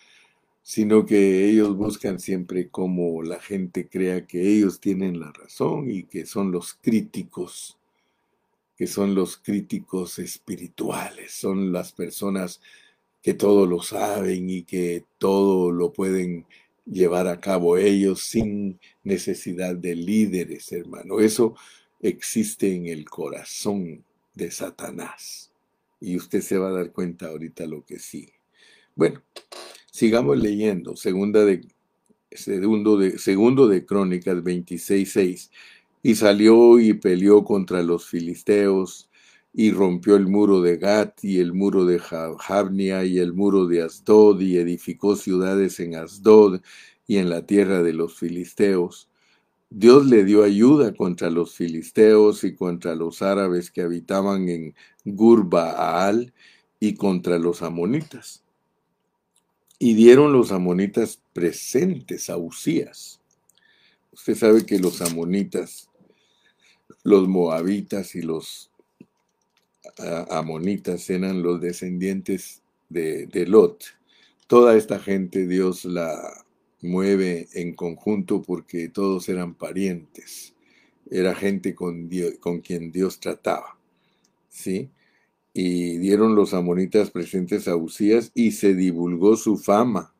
sino 0.63 1.05
que 1.05 1.49
ellos 1.49 1.77
buscan 1.77 2.19
siempre 2.19 2.69
cómo 2.69 3.23
la 3.23 3.41
gente 3.41 3.89
crea 3.89 4.27
que 4.27 4.57
ellos 4.57 4.81
tienen 4.81 5.21
la 5.21 5.33
razón 5.33 5.91
y 5.91 6.05
que 6.05 6.27
son 6.27 6.53
los 6.53 6.75
críticos, 6.75 7.79
que 8.77 8.87
son 8.87 9.15
los 9.15 9.37
críticos 9.37 10.19
espirituales, 10.19 11.33
son 11.33 11.73
las 11.73 11.93
personas 11.93 12.61
que 13.23 13.35
todo 13.35 13.67
lo 13.67 13.83
saben 13.83 14.51
y 14.51 14.63
que 14.63 15.05
todo 15.19 15.71
lo 15.71 15.93
pueden 15.93 16.47
llevar 16.87 17.27
a 17.27 17.41
cabo 17.41 17.79
ellos 17.79 18.23
sin 18.23 18.79
necesidad 19.03 19.75
de 19.77 19.95
líderes, 19.97 20.71
hermano. 20.73 21.21
Eso 21.21 21.55
existe 22.05 22.75
en 22.75 22.87
el 22.87 23.09
corazón 23.09 24.05
de 24.35 24.51
Satanás. 24.51 25.51
Y 26.01 26.17
usted 26.17 26.43
se 26.43 26.59
va 26.59 26.69
a 26.69 26.73
dar 26.73 26.93
cuenta 26.93 27.29
ahorita 27.29 27.67
lo 27.67 27.85
que 27.85 27.99
sigue. 27.99 28.35
Bueno, 28.95 29.23
sigamos 29.91 30.37
leyendo. 30.39 30.97
Segunda 30.97 31.45
de, 31.47 31.67
segundo, 32.31 32.99
de, 32.99 33.19
segundo 33.19 33.67
de 33.69 33.87
Crónicas 33.87 34.37
26.6. 34.37 35.51
Y 36.03 36.15
salió 36.17 36.79
y 36.79 36.93
peleó 36.93 37.43
contra 37.43 37.83
los 37.83 38.07
filisteos 38.07 39.09
y 39.55 39.71
rompió 39.71 40.17
el 40.17 40.27
muro 40.27 40.61
de 40.61 40.77
Gat 40.77 41.25
y 41.25 41.39
el 41.39 41.55
muro 41.55 41.87
de 41.87 41.99
Jabnia 41.99 43.05
y 43.05 43.19
el 43.19 43.33
muro 43.33 43.67
de 43.67 43.83
Asdod 43.83 44.41
y 44.43 44.59
edificó 44.59 45.17
ciudades 45.17 45.81
en 45.81 45.95
Asdod 45.95 46.61
y 47.07 47.17
en 47.17 47.31
la 47.31 47.47
tierra 47.47 47.83
de 47.83 47.95
los 47.95 48.19
filisteos 48.19 49.09
Dios 49.77 50.07
le 50.07 50.23
dio 50.23 50.45
ayuda 50.45 50.95
contra 50.95 51.31
los 51.31 51.57
filisteos 51.57 52.45
y 52.45 52.55
contra 52.55 52.95
los 52.95 53.23
árabes 53.23 53.73
que 53.73 53.83
habitaban 53.83 54.49
en 54.49 54.73
Gurbaal 55.05 56.33
y 56.79 56.95
contra 56.95 57.41
los 57.41 57.61
amonitas. 57.61 58.45
Y 59.81 59.95
dieron 59.95 60.33
los 60.33 60.53
amonitas 60.53 61.21
presentes 61.33 62.31
a 62.31 62.37
Usías. 62.37 63.21
Usted 64.13 64.37
sabe 64.37 64.65
que 64.65 64.79
los 64.79 65.03
amonitas, 65.03 65.91
los 67.03 67.27
moabitas 67.27 68.15
y 68.15 68.23
los 68.23 68.71
amonitas 70.31 71.11
eran 71.11 71.43
los 71.43 71.61
descendientes 71.61 72.63
de, 72.91 73.27
de 73.27 73.45
Lot. 73.45 73.87
Toda 74.47 74.77
esta 74.77 75.01
gente 75.01 75.49
Dios 75.49 75.85
la 75.85 76.44
mueve 76.85 77.49
en 77.55 77.75
conjunto 77.75 78.43
porque 78.43 78.89
todos 78.89 79.29
eran 79.29 79.55
parientes, 79.55 80.55
era 81.11 81.35
gente 81.35 81.75
con, 81.75 82.11
con 82.41 82.61
quien 82.61 82.93
Dios 82.93 83.21
trataba, 83.21 83.79
¿sí? 84.49 84.91
Y 85.55 85.99
dieron 85.99 86.35
los 86.35 86.53
amonitas 86.53 87.11
presentes 87.11 87.69
a 87.69 87.77
Usías 87.77 88.33
y 88.35 88.53
se 88.53 88.75
divulgó 88.75 89.37
su 89.37 89.57
fama 89.57 90.15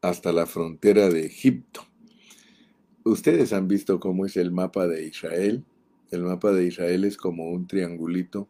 hasta 0.00 0.32
la 0.32 0.46
frontera 0.46 1.08
de 1.10 1.26
Egipto. 1.26 1.86
Ustedes 3.04 3.52
han 3.52 3.68
visto 3.68 4.00
cómo 4.00 4.26
es 4.26 4.36
el 4.36 4.50
mapa 4.50 4.86
de 4.88 5.06
Israel. 5.06 5.64
El 6.10 6.22
mapa 6.22 6.52
de 6.52 6.66
Israel 6.66 7.04
es 7.04 7.16
como 7.16 7.50
un 7.50 7.66
triangulito, 7.66 8.48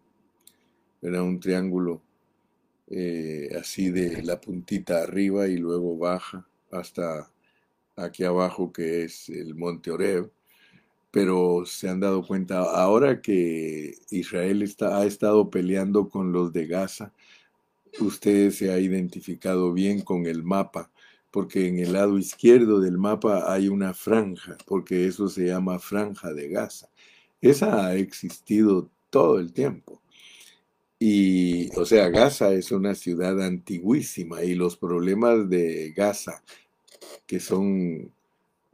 era 1.02 1.22
un 1.22 1.40
triángulo 1.40 2.02
eh, 2.88 3.50
así 3.61 3.90
de 3.90 4.22
la 4.22 4.40
puntita 4.40 5.02
arriba 5.02 5.48
y 5.48 5.57
luego 5.57 5.98
baja 5.98 6.46
hasta 6.70 7.34
aquí 7.96 8.24
abajo 8.24 8.72
que 8.72 9.04
es 9.04 9.28
el 9.28 9.54
monte 9.54 9.90
Oreb, 9.90 10.30
pero 11.11 11.64
se 11.66 11.88
han 11.88 12.00
dado 12.00 12.26
cuenta 12.26 12.61
ahora 12.61 13.22
que 13.22 13.94
Israel 14.11 14.62
está, 14.62 14.98
ha 14.98 15.07
estado 15.07 15.50
peleando 15.50 16.09
con 16.09 16.33
los 16.33 16.52
de 16.52 16.66
Gaza, 16.66 17.12
usted 18.00 18.50
se 18.50 18.72
ha 18.72 18.78
identificado 18.78 19.72
bien 19.72 20.00
con 20.00 20.26
el 20.26 20.42
mapa, 20.42 20.90
porque 21.30 21.68
en 21.68 21.78
el 21.78 21.92
lado 21.92 22.18
izquierdo 22.18 22.80
del 22.80 22.98
mapa 22.98 23.52
hay 23.52 23.68
una 23.68 23.94
franja, 23.94 24.57
porque 24.66 25.07
eso 25.07 25.28
se 25.28 25.46
llama 25.46 25.78
franja 25.78 26.33
de 26.33 26.48
Gaza. 26.48 26.88
Esa 27.40 27.87
ha 27.87 27.94
existido 27.96 28.90
todo 29.11 29.38
el 29.38 29.52
tiempo. 29.52 30.00
Y, 30.98 31.68
o 31.76 31.85
sea, 31.85 32.09
Gaza 32.09 32.52
es 32.54 32.72
una 32.72 32.94
ciudad 32.94 33.40
antiguísima 33.42 34.42
y 34.42 34.54
los 34.54 34.76
problemas 34.76 35.48
de 35.50 35.92
Gaza, 35.94 36.42
que 37.26 37.40
son 37.40 38.12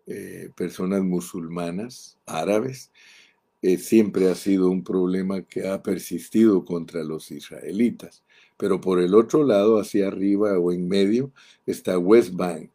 eh, 0.06 0.50
personas 0.56 1.02
musulmanas, 1.02 2.18
árabes, 2.26 2.90
eh, 3.62 3.76
siempre 3.78 4.30
ha 4.30 4.34
sido 4.34 4.70
un 4.70 4.82
problema 4.82 5.42
que 5.42 5.68
ha 5.68 5.82
persistido 5.82 6.64
contra 6.64 7.04
los 7.04 7.30
israelitas. 7.30 8.22
Pero 8.56 8.80
por 8.80 9.00
el 9.00 9.14
otro 9.14 9.44
lado, 9.44 9.78
hacia 9.78 10.08
arriba 10.08 10.58
o 10.58 10.72
en 10.72 10.88
medio, 10.88 11.32
está 11.66 11.98
West 11.98 12.34
Bank, 12.34 12.70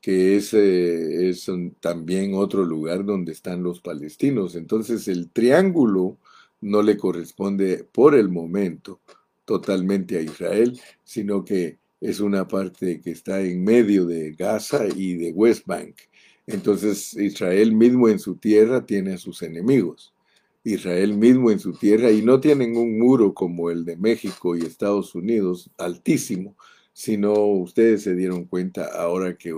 que 0.00 0.36
es, 0.36 0.54
eh, 0.54 1.28
es 1.28 1.50
también 1.80 2.34
otro 2.34 2.64
lugar 2.64 3.04
donde 3.04 3.32
están 3.32 3.62
los 3.62 3.80
palestinos. 3.80 4.54
Entonces 4.54 5.08
el 5.08 5.30
triángulo 5.30 6.18
no 6.60 6.82
le 6.82 6.96
corresponde 6.96 7.84
por 7.84 8.14
el 8.14 8.28
momento 8.28 9.00
totalmente 9.44 10.18
a 10.18 10.22
Israel, 10.22 10.78
sino 11.04 11.44
que 11.44 11.78
es 12.00 12.20
una 12.20 12.46
parte 12.48 13.00
que 13.00 13.10
está 13.10 13.40
en 13.40 13.64
medio 13.64 14.06
de 14.06 14.32
Gaza 14.32 14.86
y 14.94 15.14
de 15.14 15.32
West 15.32 15.66
Bank. 15.66 15.96
Entonces 16.46 17.14
Israel 17.14 17.72
mismo 17.74 18.08
en 18.08 18.18
su 18.18 18.36
tierra 18.36 18.84
tiene 18.84 19.14
a 19.14 19.18
sus 19.18 19.42
enemigos. 19.42 20.12
Israel 20.64 21.16
mismo 21.16 21.50
en 21.50 21.58
su 21.58 21.72
tierra 21.72 22.10
y 22.10 22.22
no 22.22 22.40
tienen 22.40 22.76
un 22.76 22.98
muro 22.98 23.32
como 23.34 23.70
el 23.70 23.84
de 23.84 23.96
México 23.96 24.56
y 24.56 24.62
Estados 24.62 25.14
Unidos 25.14 25.70
altísimo, 25.78 26.56
sino 26.92 27.32
ustedes 27.32 28.02
se 28.02 28.14
dieron 28.14 28.44
cuenta 28.44 28.86
ahora 28.86 29.36
que, 29.36 29.54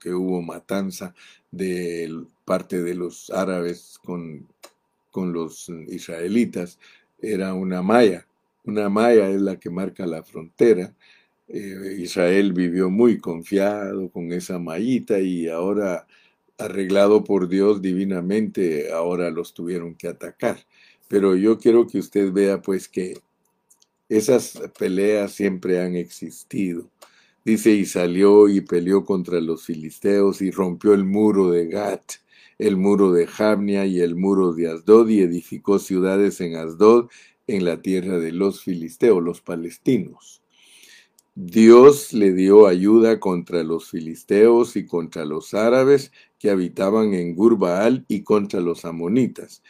que 0.00 0.14
hubo 0.14 0.42
matanza 0.42 1.14
de 1.50 2.24
parte 2.44 2.82
de 2.82 2.94
los 2.94 3.30
árabes 3.30 3.98
con 4.04 4.46
con 5.16 5.32
los 5.32 5.70
israelitas 5.88 6.78
era 7.22 7.54
una 7.54 7.80
malla. 7.80 8.26
Una 8.64 8.90
malla 8.90 9.30
es 9.30 9.40
la 9.40 9.58
que 9.58 9.70
marca 9.70 10.04
la 10.04 10.22
frontera. 10.22 10.94
Eh, 11.48 11.96
Israel 11.98 12.52
vivió 12.52 12.90
muy 12.90 13.18
confiado 13.18 14.10
con 14.10 14.32
esa 14.32 14.58
mallita 14.58 15.20
y 15.20 15.48
ahora, 15.48 16.06
arreglado 16.58 17.24
por 17.24 17.48
Dios 17.48 17.82
divinamente, 17.82 18.92
ahora 18.92 19.30
los 19.30 19.54
tuvieron 19.54 19.94
que 19.94 20.08
atacar. 20.08 20.58
Pero 21.08 21.36
yo 21.36 21.58
quiero 21.58 21.86
que 21.86 21.98
usted 21.98 22.32
vea 22.32 22.62
pues 22.62 22.88
que 22.88 23.18
esas 24.08 24.60
peleas 24.78 25.32
siempre 25.32 25.80
han 25.80 25.96
existido. 25.96 26.90
Dice, 27.44 27.70
y 27.72 27.86
salió 27.86 28.48
y 28.48 28.60
peleó 28.60 29.04
contra 29.04 29.40
los 29.40 29.64
filisteos 29.64 30.42
y 30.42 30.50
rompió 30.50 30.94
el 30.94 31.04
muro 31.04 31.50
de 31.50 31.68
Gat 31.68 32.02
el 32.58 32.76
muro 32.76 33.12
de 33.12 33.26
Jabnia 33.26 33.86
y 33.86 34.00
el 34.00 34.16
muro 34.16 34.52
de 34.52 34.70
Asdod 34.70 35.08
y 35.08 35.20
edificó 35.20 35.78
ciudades 35.78 36.40
en 36.40 36.56
Asdod, 36.56 37.08
en 37.46 37.64
la 37.64 37.80
tierra 37.82 38.18
de 38.18 38.32
los 38.32 38.62
filisteos, 38.62 39.22
los 39.22 39.40
palestinos. 39.40 40.42
Dios 41.38 42.14
le 42.14 42.32
dio 42.32 42.66
ayuda 42.66 43.20
contra 43.20 43.62
los 43.62 43.90
filisteos 43.90 44.74
y 44.74 44.86
contra 44.86 45.26
los 45.26 45.52
árabes 45.52 46.10
que 46.38 46.48
habitaban 46.48 47.12
en 47.12 47.34
Gurbaal 47.34 48.06
y 48.08 48.22
contra 48.22 48.60
los 48.60 48.86
amonitas. 48.86 49.62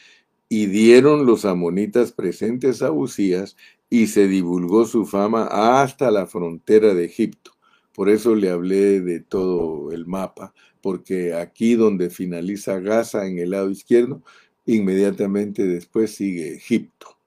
Y 0.48 0.66
dieron 0.66 1.26
los 1.26 1.44
amonitas 1.44 2.12
presentes 2.12 2.83
a 2.83 2.92
Usías 2.92 3.57
y 3.90 4.07
se 4.07 4.29
divulgó 4.29 4.87
su 4.87 5.07
fama 5.07 5.48
hasta 5.50 6.12
la 6.12 6.29
frontera 6.29 6.94
de 6.94 7.05
Egipto. 7.07 7.50
Por 7.92 8.11
eso 8.11 8.37
le 8.37 8.50
hablé 8.50 9.00
de 9.00 9.18
todo 9.18 9.90
el 9.90 10.07
mapa, 10.07 10.55
porque 10.81 11.35
aquí 11.35 11.74
donde 11.74 12.11
finaliza 12.11 12.79
Gaza 12.79 13.26
en 13.26 13.40
el 13.40 13.50
lado 13.50 13.70
izquierdo, 13.70 14.22
inmediatamente 14.66 15.66
después 15.66 16.14
sigue 16.14 16.55
Egipto, 16.55 17.18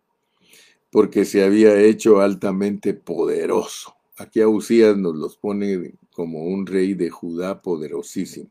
porque 0.89 1.25
se 1.25 1.43
había 1.43 1.77
hecho 1.81 2.21
altamente 2.21 2.93
poderoso. 2.93 3.98
Aquí 4.19 4.41
a 4.41 4.49
Usías 4.49 4.97
nos 4.97 5.15
los 5.15 5.37
pone 5.37 5.93
como 6.11 6.43
un 6.43 6.67
rey 6.67 6.93
de 6.93 7.09
Judá 7.09 7.61
poderosísimo. 7.61 8.49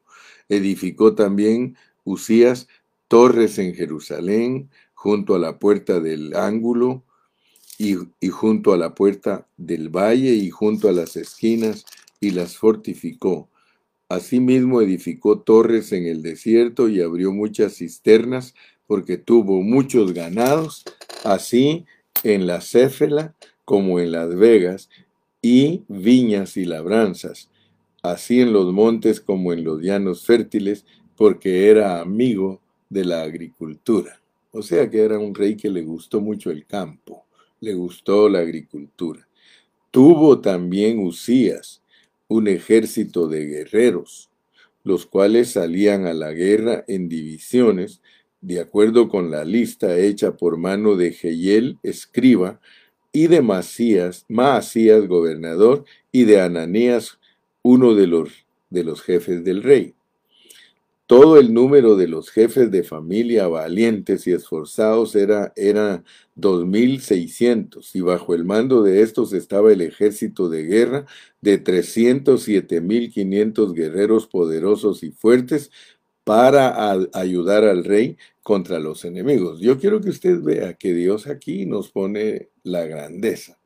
Edificó 0.49 1.15
también 1.15 1.77
Usías 2.05 2.69
torres 3.07 3.59
en 3.59 3.75
Jerusalén, 3.75 4.71
junto 4.95 5.35
a 5.35 5.39
la 5.39 5.59
puerta 5.59 6.01
del 6.01 6.35
ángulo 6.35 7.05
y, 7.77 7.97
junto 8.31 8.73
a 8.73 8.79
la 8.79 8.95
puerta 8.95 9.47
del 9.59 9.91
valle 9.91 10.33
y 10.33 10.51
junto 10.51 10.89
a 10.89 10.93
las 10.93 11.17
esquinas 11.17 11.85
y 12.19 12.31
las 12.31 12.57
fortificó. 12.57 13.51
Asimismo 14.09 14.81
edificó 14.81 15.41
torres 15.41 15.93
en 15.93 16.07
el 16.07 16.23
desierto 16.23 16.89
y 16.89 17.03
abrió 17.03 17.31
muchas 17.31 17.77
cisternas 17.77 18.55
porque 18.87 19.19
tuvo 19.19 19.61
muchos 19.61 20.15
ganados, 20.15 20.85
así 21.25 21.85
en 22.23 22.47
la 22.47 22.63
Céfela 22.63 23.37
como 23.67 24.01
en 24.01 24.13
las 24.13 24.35
Vegas, 24.35 24.89
y 25.43 25.85
viñas 25.89 26.57
y 26.57 26.65
labranzas, 26.65 27.51
así 28.03 28.41
en 28.41 28.53
los 28.53 28.73
montes 28.73 29.21
como 29.21 29.53
en 29.53 29.65
los 29.65 29.81
llanos 29.83 30.25
fértiles, 30.25 30.85
porque 31.17 31.69
era 31.69 32.01
amigo 32.01 32.61
de 32.89 33.05
la 33.05 33.23
agricultura. 33.23 34.21
O 34.51 34.63
sea 34.63 34.89
que 34.89 35.01
era 35.01 35.19
un 35.19 35.35
rey 35.35 35.57
que 35.57 35.71
le 35.71 35.83
gustó 35.83 36.21
mucho 36.21 36.51
el 36.51 36.65
campo, 36.67 37.27
le 37.61 37.75
gustó 37.75 38.29
la 38.29 38.41
agricultura. 38.41 39.29
Tuvo 39.91 40.41
también 40.41 40.99
Usías, 40.99 41.83
un 42.29 42.47
ejército 42.47 43.27
de 43.27 43.47
guerreros, 43.47 44.31
los 44.85 45.07
cuales 45.07 45.53
salían 45.53 46.07
a 46.07 46.15
la 46.15 46.33
guerra 46.33 46.85
en 46.89 47.09
divisiones, 47.09 48.01
de 48.41 48.61
acuerdo 48.61 49.09
con 49.09 49.31
la 49.31 49.45
lista 49.45 49.99
hecha 49.99 50.37
por 50.37 50.57
mano 50.57 50.95
de 50.95 51.13
Geyel, 51.13 51.79
escriba, 51.83 52.61
y 53.13 53.27
de 53.27 53.43
Masías, 53.43 54.25
Maasías, 54.29 55.07
gobernador, 55.07 55.85
y 56.13 56.25
de 56.25 56.41
Ananías, 56.41 57.19
uno 57.63 57.95
de 57.95 58.07
los, 58.07 58.47
de 58.71 58.85
los 58.85 59.03
jefes 59.03 59.45
del 59.45 59.63
rey. 59.63 59.95
Todo 61.07 61.39
el 61.39 61.55
número 61.55 61.97
de 61.97 62.07
los 62.07 62.29
jefes 62.29 62.71
de 62.71 62.83
familia 62.83 63.49
valientes 63.49 64.27
y 64.27 64.33
esforzados 64.33 65.17
era, 65.17 65.55
era 65.57 66.05
2.600 66.37 67.95
y 67.95 68.03
bajo 68.03 68.35
el 68.35 68.45
mando 68.45 68.83
de 68.83 69.01
estos 69.01 69.33
estaba 69.33 69.73
el 69.73 69.81
ejército 69.81 70.51
de 70.51 70.65
guerra 70.65 71.07
de 71.41 71.65
307.500 71.65 73.73
guerreros 73.73 74.27
poderosos 74.27 75.03
y 75.03 75.11
fuertes 75.11 75.71
para 76.29 76.91
ayudar 77.15 77.65
al 77.65 77.85
rey 77.85 78.19
contra 78.43 78.79
los 78.79 79.07
enemigos. 79.07 79.61
Yo 79.61 79.79
quiero 79.79 80.03
que 80.03 80.11
usted 80.11 80.43
vea 80.43 80.75
que 80.75 80.93
Dios 80.93 81.27
aquí 81.27 81.65
nos 81.65 81.89
pone 81.89 82.51
la 82.65 82.85
grandeza, 82.85 83.59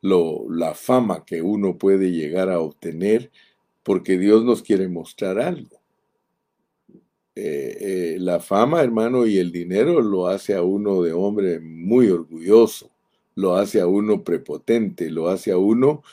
lo, 0.00 0.48
la 0.48 0.74
fama 0.74 1.24
que 1.24 1.42
uno 1.42 1.76
puede 1.76 2.12
llegar 2.12 2.50
a 2.50 2.60
obtener 2.60 3.32
porque 3.82 4.16
Dios 4.16 4.44
nos 4.44 4.62
quiere 4.62 4.86
mostrar 4.86 5.40
algo. 5.40 5.80
Eh, 7.34 7.78
eh, 7.80 8.16
la 8.20 8.38
fama, 8.38 8.80
hermano, 8.80 9.26
y 9.26 9.38
el 9.38 9.50
dinero 9.50 10.00
lo 10.00 10.28
hace 10.28 10.54
a 10.54 10.62
uno 10.62 11.02
de 11.02 11.12
hombre 11.12 11.58
muy 11.58 12.10
orgulloso, 12.10 12.92
lo 13.34 13.56
hace 13.56 13.80
a 13.80 13.88
uno 13.88 14.22
prepotente, 14.22 15.10
lo 15.10 15.30
hace 15.30 15.50
a 15.50 15.58
uno 15.58 16.04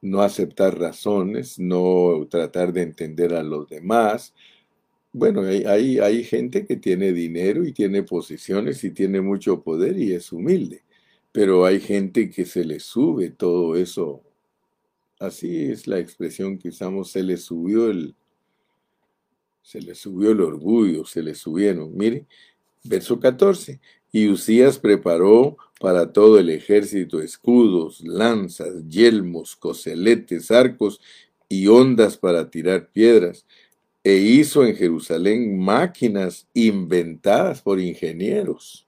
no 0.00 0.22
aceptar 0.22 0.78
razones, 0.78 1.58
no 1.58 2.26
tratar 2.30 2.72
de 2.72 2.80
entender 2.80 3.34
a 3.34 3.42
los 3.42 3.68
demás. 3.68 4.32
Bueno, 5.16 5.42
hay, 5.42 5.98
hay 6.00 6.24
gente 6.24 6.66
que 6.66 6.76
tiene 6.76 7.12
dinero 7.12 7.64
y 7.64 7.72
tiene 7.72 8.02
posiciones 8.02 8.82
y 8.82 8.90
tiene 8.90 9.20
mucho 9.20 9.62
poder 9.62 9.96
y 9.96 10.12
es 10.12 10.32
humilde, 10.32 10.82
pero 11.30 11.64
hay 11.64 11.78
gente 11.78 12.28
que 12.30 12.44
se 12.44 12.64
le 12.64 12.80
sube 12.80 13.30
todo 13.30 13.76
eso. 13.76 14.24
Así 15.20 15.66
es 15.70 15.86
la 15.86 16.00
expresión 16.00 16.58
que 16.58 16.70
usamos, 16.70 17.12
se 17.12 17.22
le 17.22 17.36
subió 17.36 17.92
el, 17.92 18.16
se 19.62 19.80
le 19.80 19.94
subió 19.94 20.32
el 20.32 20.40
orgullo, 20.40 21.04
se 21.04 21.22
le 21.22 21.36
subieron. 21.36 21.96
Mire, 21.96 22.26
verso 22.82 23.20
14. 23.20 23.80
Y 24.10 24.28
Usías 24.28 24.80
preparó 24.80 25.56
para 25.78 26.12
todo 26.12 26.40
el 26.40 26.50
ejército 26.50 27.20
escudos, 27.20 28.00
lanzas, 28.00 28.84
yelmos, 28.88 29.54
coseletes, 29.54 30.50
arcos 30.50 31.00
y 31.48 31.68
ondas 31.68 32.16
para 32.16 32.50
tirar 32.50 32.90
piedras, 32.90 33.46
e 34.04 34.16
hizo 34.16 34.64
en 34.66 34.76
Jerusalén 34.76 35.58
máquinas 35.58 36.46
inventadas 36.52 37.62
por 37.62 37.80
ingenieros 37.80 38.86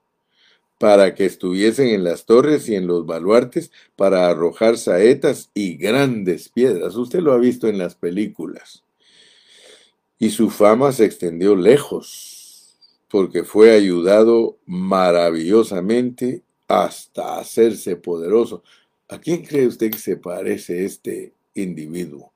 para 0.79 1.15
que 1.15 1.25
estuviesen 1.25 1.87
en 1.89 2.03
las 2.03 2.25
torres 2.25 2.69
y 2.69 2.75
en 2.75 2.87
los 2.87 3.05
baluartes 3.05 3.71
para 3.95 4.29
arrojar 4.29 4.77
saetas 4.77 5.49
y 5.53 5.75
grandes 5.75 6.49
piedras. 6.49 6.95
Usted 6.95 7.19
lo 7.19 7.33
ha 7.33 7.37
visto 7.37 7.67
en 7.67 7.79
las 7.79 7.95
películas 7.95 8.83
Y 10.19 10.29
su 10.31 10.49
fama 10.49 10.91
se 10.91 11.05
extendió 11.05 11.55
lejos, 11.55 12.77
porque 13.07 13.43
fue 13.43 13.71
ayudado 13.71 14.57
maravillosamente 14.65 16.43
hasta 16.67 17.39
hacerse 17.39 17.95
poderoso. 17.95 18.63
¿A 19.09 19.19
quién 19.19 19.43
cree 19.45 19.67
usted 19.67 19.91
que 19.91 19.99
se 19.99 20.17
parece 20.17 20.85
este 20.85 21.33
individuo? 21.55 22.33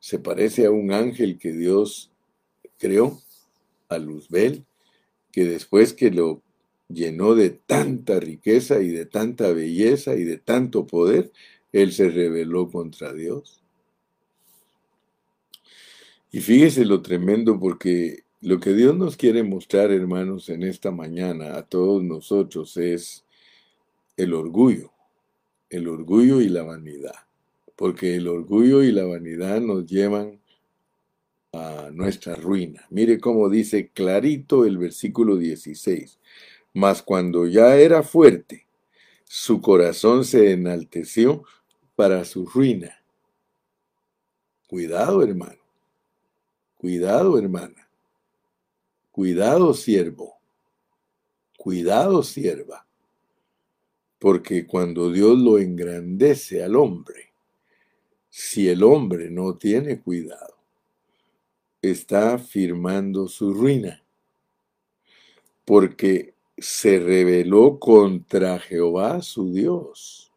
Se 0.00 0.18
parece 0.18 0.66
a 0.66 0.70
un 0.70 0.92
ángel 0.92 1.38
que 1.38 1.52
Dios 1.52 2.12
creó, 2.78 3.20
a 3.88 3.98
Luzbel, 3.98 4.64
que 5.32 5.44
después 5.44 5.92
que 5.92 6.10
lo 6.10 6.42
llenó 6.88 7.34
de 7.34 7.50
tanta 7.50 8.18
riqueza 8.20 8.80
y 8.80 8.88
de 8.88 9.06
tanta 9.06 9.52
belleza 9.52 10.14
y 10.14 10.24
de 10.24 10.38
tanto 10.38 10.86
poder, 10.86 11.32
él 11.72 11.92
se 11.92 12.08
rebeló 12.08 12.70
contra 12.70 13.12
Dios. 13.12 13.62
Y 16.30 16.40
fíjese 16.40 16.84
lo 16.84 17.02
tremendo 17.02 17.58
porque 17.58 18.24
lo 18.40 18.60
que 18.60 18.72
Dios 18.72 18.96
nos 18.96 19.16
quiere 19.16 19.42
mostrar, 19.42 19.90
hermanos, 19.90 20.48
en 20.48 20.62
esta 20.62 20.90
mañana 20.90 21.56
a 21.56 21.62
todos 21.62 22.02
nosotros 22.02 22.76
es 22.76 23.24
el 24.16 24.34
orgullo, 24.34 24.92
el 25.70 25.88
orgullo 25.88 26.40
y 26.40 26.48
la 26.48 26.62
vanidad. 26.62 27.27
Porque 27.78 28.16
el 28.16 28.26
orgullo 28.26 28.82
y 28.82 28.90
la 28.90 29.04
vanidad 29.04 29.60
nos 29.60 29.86
llevan 29.86 30.40
a 31.52 31.90
nuestra 31.92 32.34
ruina. 32.34 32.84
Mire 32.90 33.20
cómo 33.20 33.48
dice 33.48 33.90
clarito 33.90 34.64
el 34.64 34.78
versículo 34.78 35.36
16. 35.36 36.18
Mas 36.74 37.02
cuando 37.02 37.46
ya 37.46 37.76
era 37.76 38.02
fuerte, 38.02 38.66
su 39.22 39.60
corazón 39.60 40.24
se 40.24 40.50
enalteció 40.50 41.44
para 41.94 42.24
su 42.24 42.46
ruina. 42.46 43.00
Cuidado, 44.66 45.22
hermano. 45.22 45.62
Cuidado, 46.78 47.38
hermana. 47.38 47.88
Cuidado, 49.12 49.72
siervo. 49.72 50.34
Cuidado, 51.56 52.24
sierva. 52.24 52.88
Porque 54.18 54.66
cuando 54.66 55.12
Dios 55.12 55.38
lo 55.38 55.58
engrandece 55.58 56.64
al 56.64 56.74
hombre, 56.74 57.27
si 58.28 58.68
el 58.68 58.82
hombre 58.82 59.30
no 59.30 59.56
tiene 59.56 60.00
cuidado, 60.00 60.56
está 61.80 62.38
firmando 62.38 63.28
su 63.28 63.52
ruina, 63.52 64.02
porque 65.64 66.34
se 66.56 66.98
rebeló 66.98 67.78
contra 67.78 68.58
Jehová 68.58 69.22
su 69.22 69.52
Dios. 69.52 70.32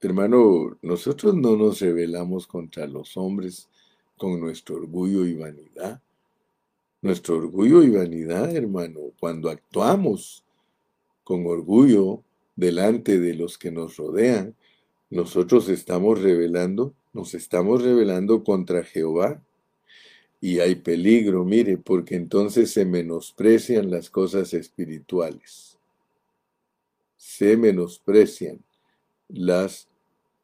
Hermano, 0.00 0.76
nosotros 0.82 1.34
no 1.34 1.56
nos 1.56 1.80
rebelamos 1.80 2.46
contra 2.46 2.86
los 2.86 3.16
hombres 3.16 3.68
con 4.16 4.40
nuestro 4.40 4.76
orgullo 4.76 5.26
y 5.26 5.34
vanidad. 5.34 6.00
Nuestro 7.00 7.36
orgullo 7.36 7.82
y 7.82 7.90
vanidad, 7.90 8.54
hermano, 8.54 9.00
cuando 9.20 9.48
actuamos 9.48 10.44
con 11.22 11.46
orgullo 11.46 12.22
delante 12.56 13.20
de 13.20 13.34
los 13.34 13.56
que 13.56 13.70
nos 13.70 13.96
rodean, 13.96 14.56
nosotros 15.10 15.68
estamos 15.68 16.20
rebelando, 16.20 16.94
nos 17.12 17.34
estamos 17.34 17.82
rebelando 17.82 18.44
contra 18.44 18.84
Jehová 18.84 19.42
y 20.40 20.60
hay 20.60 20.76
peligro, 20.76 21.44
mire, 21.44 21.78
porque 21.78 22.14
entonces 22.14 22.70
se 22.70 22.84
menosprecian 22.84 23.90
las 23.90 24.10
cosas 24.10 24.54
espirituales. 24.54 25.78
Se 27.16 27.56
menosprecian 27.56 28.62
las 29.28 29.88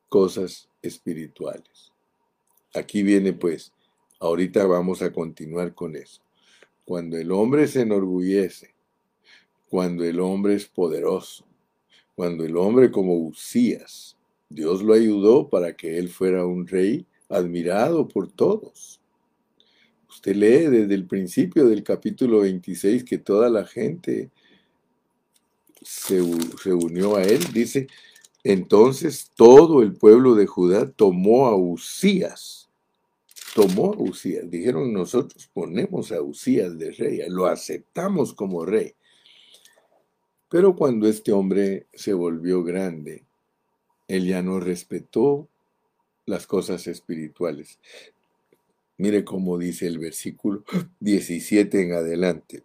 cosas 0.08 0.68
espirituales. 0.82 1.92
Aquí 2.74 3.02
viene 3.02 3.32
pues, 3.32 3.72
ahorita 4.18 4.66
vamos 4.66 5.02
a 5.02 5.12
continuar 5.12 5.74
con 5.74 5.94
eso. 5.94 6.22
Cuando 6.84 7.16
el 7.16 7.30
hombre 7.30 7.68
se 7.68 7.82
enorgullece, 7.82 8.74
cuando 9.68 10.04
el 10.04 10.20
hombre 10.20 10.54
es 10.54 10.66
poderoso, 10.66 11.44
cuando 12.14 12.44
el 12.44 12.56
hombre 12.56 12.90
como 12.90 13.16
Usías, 13.16 14.13
Dios 14.54 14.82
lo 14.82 14.94
ayudó 14.94 15.48
para 15.48 15.74
que 15.76 15.98
él 15.98 16.08
fuera 16.08 16.46
un 16.46 16.66
rey 16.66 17.06
admirado 17.28 18.06
por 18.06 18.30
todos 18.30 19.00
Usted 20.14 20.36
lee 20.36 20.70
desde 20.70 20.94
el 20.94 21.06
principio 21.06 21.66
del 21.66 21.82
capítulo 21.82 22.40
26 22.40 23.02
que 23.02 23.18
toda 23.18 23.50
la 23.50 23.66
gente 23.66 24.30
se, 25.82 26.22
reunió 26.64 27.16
a 27.16 27.24
él. 27.24 27.40
Dice, 27.52 27.88
entonces 28.44 29.32
todo 29.34 29.82
el 29.82 29.94
pueblo 29.94 30.36
de 30.36 30.46
Judá 30.46 30.88
tomó 30.88 31.48
a 31.48 31.56
Usías. 31.56 32.70
Tomó 33.56 33.92
a 33.92 33.98
Usías. 33.98 34.48
Dijeron, 34.48 34.92
nosotros 34.92 35.50
ponemos 35.52 36.12
a 36.12 36.22
Usías 36.22 36.78
de 36.78 36.92
rey, 36.92 37.20
lo 37.28 37.46
aceptamos 37.46 38.32
como 38.32 38.64
rey. 38.64 38.94
Pero 40.48 40.76
cuando 40.76 41.08
este 41.08 41.32
hombre 41.32 41.88
se 41.92 42.14
volvió 42.14 42.62
grande, 42.62 43.24
él 44.08 44.26
ya 44.26 44.42
no 44.42 44.60
respetó 44.60 45.48
las 46.26 46.46
cosas 46.46 46.86
espirituales. 46.86 47.78
Mire 48.96 49.24
cómo 49.24 49.58
dice 49.58 49.86
el 49.86 49.98
versículo 49.98 50.64
17 51.00 51.82
en 51.82 51.92
adelante. 51.92 52.62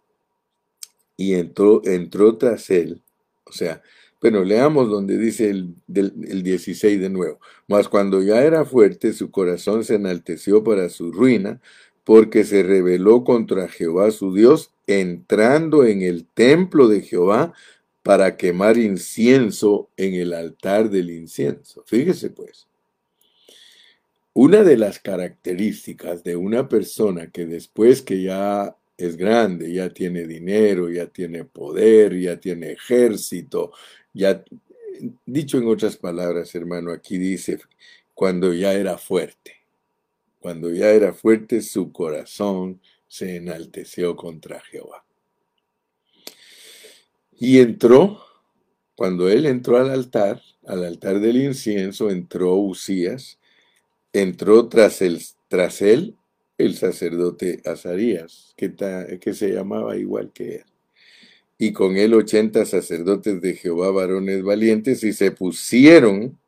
Y 1.16 1.34
entró, 1.34 1.82
entró 1.84 2.38
tras 2.38 2.70
él, 2.70 3.02
o 3.44 3.52
sea, 3.52 3.82
bueno, 4.22 4.44
leamos 4.44 4.90
donde 4.90 5.16
dice 5.16 5.48
el, 5.48 5.74
el 5.94 6.42
16 6.42 7.00
de 7.00 7.08
nuevo. 7.08 7.40
Mas 7.66 7.88
cuando 7.88 8.22
ya 8.22 8.42
era 8.42 8.64
fuerte, 8.64 9.12
su 9.14 9.30
corazón 9.30 9.82
se 9.82 9.94
enalteció 9.94 10.62
para 10.62 10.90
su 10.90 11.10
ruina, 11.10 11.60
porque 12.04 12.44
se 12.44 12.62
rebeló 12.62 13.24
contra 13.24 13.68
Jehová 13.68 14.10
su 14.10 14.34
Dios, 14.34 14.72
entrando 14.86 15.84
en 15.84 16.02
el 16.02 16.26
templo 16.26 16.88
de 16.88 17.02
Jehová 17.02 17.54
para 18.02 18.36
quemar 18.36 18.78
incienso 18.78 19.90
en 19.96 20.14
el 20.14 20.32
altar 20.32 20.90
del 20.90 21.10
incienso. 21.10 21.84
Fíjese 21.86 22.30
pues, 22.30 22.66
una 24.32 24.62
de 24.62 24.76
las 24.76 24.98
características 24.98 26.22
de 26.24 26.36
una 26.36 26.68
persona 26.68 27.30
que 27.30 27.46
después 27.46 28.02
que 28.02 28.22
ya 28.22 28.76
es 28.96 29.16
grande, 29.16 29.72
ya 29.72 29.90
tiene 29.90 30.26
dinero, 30.26 30.88
ya 30.90 31.06
tiene 31.06 31.44
poder, 31.44 32.18
ya 32.18 32.38
tiene 32.38 32.72
ejército, 32.72 33.72
ya, 34.12 34.44
dicho 35.26 35.58
en 35.58 35.68
otras 35.68 35.96
palabras, 35.96 36.54
hermano, 36.54 36.92
aquí 36.92 37.18
dice, 37.18 37.58
cuando 38.14 38.52
ya 38.52 38.72
era 38.74 38.98
fuerte, 38.98 39.56
cuando 40.38 40.70
ya 40.70 40.90
era 40.90 41.12
fuerte, 41.12 41.62
su 41.62 41.92
corazón 41.92 42.80
se 43.08 43.36
enalteció 43.36 44.16
contra 44.16 44.60
Jehová. 44.60 45.04
Y 47.42 47.58
entró, 47.60 48.20
cuando 48.94 49.30
él 49.30 49.46
entró 49.46 49.78
al 49.78 49.88
altar, 49.90 50.42
al 50.66 50.84
altar 50.84 51.20
del 51.20 51.40
incienso, 51.42 52.10
entró 52.10 52.54
Usías, 52.56 53.38
entró 54.12 54.68
tras, 54.68 55.00
él 55.00 56.16
el 56.58 56.76
sacerdote 56.76 57.62
Azarías, 57.64 58.52
que, 58.58 58.74
que 59.18 59.32
se 59.32 59.54
llamaba 59.54 59.96
igual 59.96 60.30
que 60.34 60.56
él. 60.56 60.64
Y 61.56 61.72
con 61.72 61.96
él 61.96 62.12
ochenta 62.12 62.66
sacerdotes 62.66 63.40
de 63.40 63.54
Jehová, 63.54 63.90
varones 63.90 64.42
valientes, 64.42 65.02
y 65.02 65.14
se 65.14 65.30
pusieron, 65.30 66.38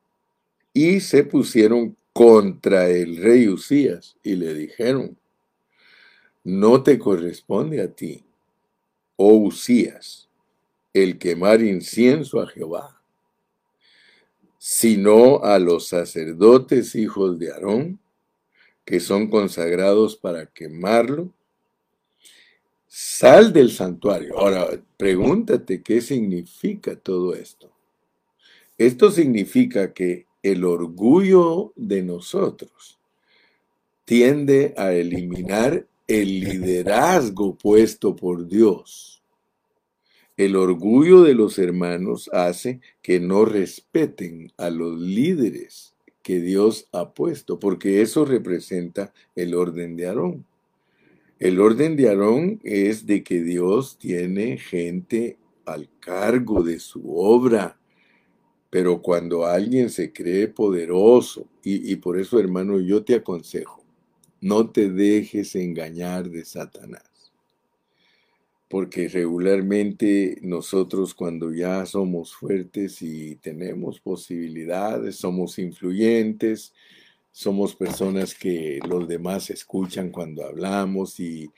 y 0.74 1.00
se 1.00 1.24
pusieron 1.24 1.96
contra 2.12 2.90
el 2.90 3.16
rey 3.16 3.48
Usías, 3.48 4.18
y 4.22 4.37
le 4.37 4.52
dijeron, 4.52 5.16
no 6.44 6.83
te 6.83 6.98
corresponde 6.98 7.81
a 7.81 7.88
ti, 7.88 8.24
oh 9.16 9.37
Usías, 9.37 10.28
el 10.92 11.18
quemar 11.18 11.62
incienso 11.62 12.40
a 12.40 12.46
Jehová 12.46 13.02
sino 14.64 15.42
a 15.42 15.59
los 15.59 15.88
sacerdotes 15.88 16.94
hijos 16.94 17.37
de 17.37 17.50
Aarón, 17.50 17.98
que 18.85 19.00
son 19.00 19.28
consagrados 19.28 20.14
para 20.14 20.46
quemarlo. 20.46 21.35
Sal 22.87 23.52
del 23.52 23.72
santuario. 23.72 24.38
Ahora, 24.38 24.68
pregúntate 24.96 25.83
qué 25.83 26.00
significa 26.00 26.94
todo 26.94 27.35
esto. 27.35 27.72
Esto 28.78 29.11
significa 29.11 29.92
que 29.92 30.26
el 30.44 30.64
orgullo 30.64 31.72
de 31.74 32.05
nosotros 32.05 33.00
tiende 34.05 34.74
a 34.76 34.92
eliminar 34.92 35.88
el 36.07 36.38
liderazgo 36.38 37.57
puesto 37.57 38.14
por 38.14 38.46
Dios. 38.46 39.21
El 40.42 40.57
orgullo 40.57 41.22
de 41.22 41.35
los 41.35 41.57
hermanos 41.61 42.28
hace 42.33 42.81
que 43.00 43.20
no 43.20 43.44
respeten 43.44 44.50
a 44.57 44.70
los 44.70 44.98
líderes 44.98 45.94
que 46.20 46.40
Dios 46.40 46.88
ha 46.90 47.14
puesto, 47.14 47.61
porque 47.61 48.02
eso 48.02 48.24
representa 48.24 49.12
el 49.37 49.55
orden 49.55 49.94
de 49.94 50.09
Aarón. 50.09 50.44
El 51.38 51.61
orden 51.61 51.94
de 51.94 52.09
Aarón 52.09 52.59
es 52.64 53.07
de 53.07 53.22
que 53.22 53.40
Dios 53.40 53.98
tiene 53.98 54.59
gente 54.59 55.38
al 55.64 55.88
cargo 56.00 56.64
de 56.64 56.81
su 56.81 57.16
obra. 57.16 57.78
Pero 58.68 59.00
cuando 59.00 59.46
alguien 59.46 59.90
se 59.90 60.12
cree 60.12 60.48
poderoso, 60.48 61.46
y, 61.62 61.92
y 61.92 61.94
por 61.94 62.18
eso 62.18 62.40
hermano 62.40 62.81
yo 62.81 63.05
te 63.05 63.14
aconsejo, 63.14 63.85
No 64.40 64.70
te 64.70 64.90
dejes 64.90 65.55
engañar 65.55 66.28
de 66.28 66.44
Satanás. 66.44 67.12
Porque 68.72 69.06
regularmente 69.06 70.38
nosotros 70.40 71.12
cuando 71.12 71.52
ya 71.52 71.85
somos 71.85 72.35
fuertes 72.35 73.02
y 73.02 73.37
tenemos 73.37 74.00
posibilidades, 74.00 75.16
somos 75.16 75.58
influyentes, 75.58 76.72
somos 77.32 77.76
personas 77.76 78.35
que 78.35 78.80
los 78.88 79.06
demás 79.06 79.50
escuchan 79.50 80.08
cuando 80.08 80.46
hablamos 80.46 81.20
y, 81.20 81.50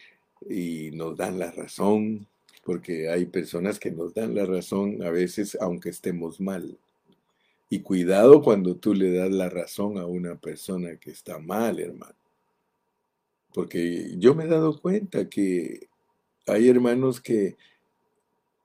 nos 0.94 1.16
dan 1.16 1.38
la 1.38 1.52
razón, 1.52 2.26
porque 2.64 3.08
hay 3.08 3.26
personas 3.26 3.78
que 3.78 3.92
nos 3.92 4.12
dan 4.12 4.34
la 4.34 4.44
razón 4.44 5.00
a 5.04 5.10
veces 5.10 5.56
aunque 5.60 5.90
estemos 5.90 6.40
mal. 6.40 6.76
Y 7.70 7.78
cuidado 7.78 8.42
cuando 8.42 8.74
tú 8.74 8.92
le 8.92 9.12
das 9.12 9.30
la 9.30 9.48
razón 9.48 9.98
a 9.98 10.06
una 10.06 10.34
persona 10.34 10.96
que 10.96 11.12
está 11.12 11.38
mal, 11.38 11.78
hermano. 11.78 12.16
Porque 13.54 14.16
yo 14.18 14.34
me 14.34 14.46
he 14.46 14.48
dado 14.48 14.80
cuenta 14.80 15.28
que 15.28 15.93
hay 16.46 16.68
hermanos 16.68 17.20
que, 17.20 17.56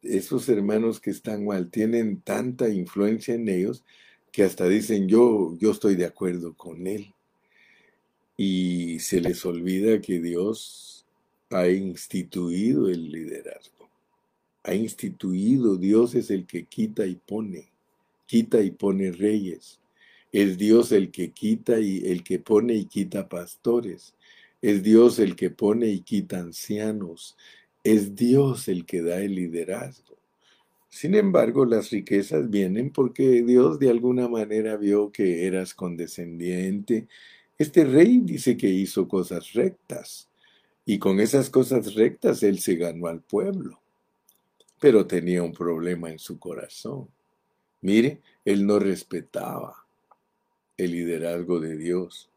esos 0.01 0.47
hermanos 0.49 0.99
que 0.99 1.09
están 1.09 1.45
mal, 1.45 1.69
tienen 1.69 2.21
tanta 2.21 2.69
influencia 2.69 3.33
en 3.33 3.49
ellos 3.49 3.83
que 4.31 4.43
hasta 4.43 4.67
dicen 4.67 5.07
yo, 5.07 5.57
yo 5.57 5.71
estoy 5.71 5.95
de 5.95 6.05
acuerdo 6.05 6.53
con 6.53 6.87
él. 6.87 7.13
Y 8.37 8.99
se 8.99 9.19
les 9.19 9.45
olvida 9.45 9.99
que 9.99 10.19
Dios 10.19 11.05
ha 11.49 11.67
instituido 11.67 12.89
el 12.89 13.11
liderazgo. 13.11 13.89
Ha 14.63 14.73
instituido, 14.75 15.77
Dios 15.77 16.15
es 16.15 16.29
el 16.29 16.45
que 16.45 16.65
quita 16.65 17.05
y 17.05 17.15
pone, 17.15 17.71
quita 18.25 18.61
y 18.61 18.71
pone 18.71 19.11
reyes. 19.11 19.79
Es 20.31 20.57
Dios 20.57 20.91
el 20.91 21.11
que 21.11 21.31
quita 21.31 21.79
y 21.79 22.05
el 22.05 22.23
que 22.23 22.39
pone 22.39 22.75
y 22.75 22.85
quita 22.85 23.27
pastores. 23.27 24.13
Es 24.61 24.83
Dios 24.83 25.17
el 25.19 25.35
que 25.35 25.49
pone 25.49 25.87
y 25.87 26.01
quita 26.01 26.39
ancianos. 26.39 27.35
Es 27.83 28.15
Dios 28.15 28.67
el 28.67 28.85
que 28.85 29.01
da 29.01 29.19
el 29.21 29.35
liderazgo. 29.35 30.17
Sin 30.89 31.13
embargo, 31.15 31.65
las 31.65 31.91
riquezas 31.91 32.49
vienen 32.49 32.89
porque 32.89 33.43
Dios 33.43 33.79
de 33.79 33.89
alguna 33.89 34.27
manera 34.27 34.75
vio 34.75 35.11
que 35.11 35.45
eras 35.45 35.73
condescendiente. 35.73 37.07
Este 37.57 37.85
rey 37.85 38.21
dice 38.23 38.57
que 38.57 38.67
hizo 38.67 39.07
cosas 39.07 39.53
rectas 39.53 40.29
y 40.85 40.97
con 40.97 41.19
esas 41.19 41.49
cosas 41.49 41.93
rectas 41.93 42.41
él 42.41 42.59
se 42.59 42.75
ganó 42.75 43.07
al 43.07 43.21
pueblo. 43.21 43.79
Pero 44.79 45.05
tenía 45.05 45.43
un 45.43 45.53
problema 45.53 46.09
en 46.09 46.17
su 46.17 46.39
corazón. 46.39 47.07
Mire, 47.81 48.21
él 48.43 48.65
no 48.65 48.79
respetaba 48.79 49.85
el 50.75 50.91
liderazgo 50.91 51.59
de 51.59 51.77
Dios. 51.77 52.29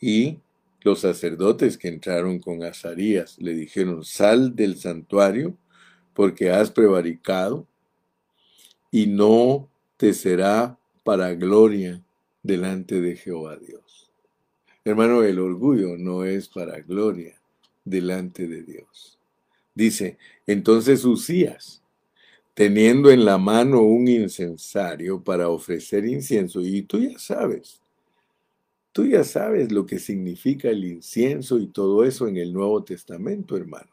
Y 0.00 0.38
los 0.82 1.00
sacerdotes 1.00 1.78
que 1.78 1.88
entraron 1.88 2.38
con 2.38 2.62
Azarías 2.62 3.38
le 3.38 3.54
dijeron, 3.54 4.04
sal 4.04 4.54
del 4.54 4.76
santuario 4.76 5.56
porque 6.14 6.50
has 6.50 6.70
prevaricado 6.70 7.66
y 8.90 9.06
no 9.06 9.70
te 9.96 10.12
será 10.12 10.78
para 11.02 11.34
gloria 11.34 12.02
delante 12.42 13.00
de 13.00 13.16
Jehová 13.16 13.56
Dios. 13.56 14.10
Hermano, 14.84 15.22
el 15.22 15.38
orgullo 15.38 15.96
no 15.96 16.24
es 16.24 16.48
para 16.48 16.80
gloria 16.80 17.40
delante 17.84 18.48
de 18.48 18.62
Dios. 18.62 19.18
Dice, 19.74 20.18
entonces 20.46 21.04
Usías, 21.04 21.82
teniendo 22.54 23.10
en 23.10 23.24
la 23.24 23.38
mano 23.38 23.82
un 23.82 24.08
incensario 24.08 25.22
para 25.22 25.48
ofrecer 25.48 26.04
incienso, 26.04 26.60
y 26.60 26.82
tú 26.82 27.00
ya 27.00 27.18
sabes, 27.18 27.81
tú 28.92 29.06
ya 29.06 29.24
sabes 29.24 29.72
lo 29.72 29.86
que 29.86 29.98
significa 29.98 30.68
el 30.68 30.84
incienso 30.84 31.58
y 31.58 31.66
todo 31.66 32.04
eso 32.04 32.28
en 32.28 32.36
el 32.36 32.52
Nuevo 32.52 32.84
Testamento, 32.84 33.56
hermano. 33.56 33.90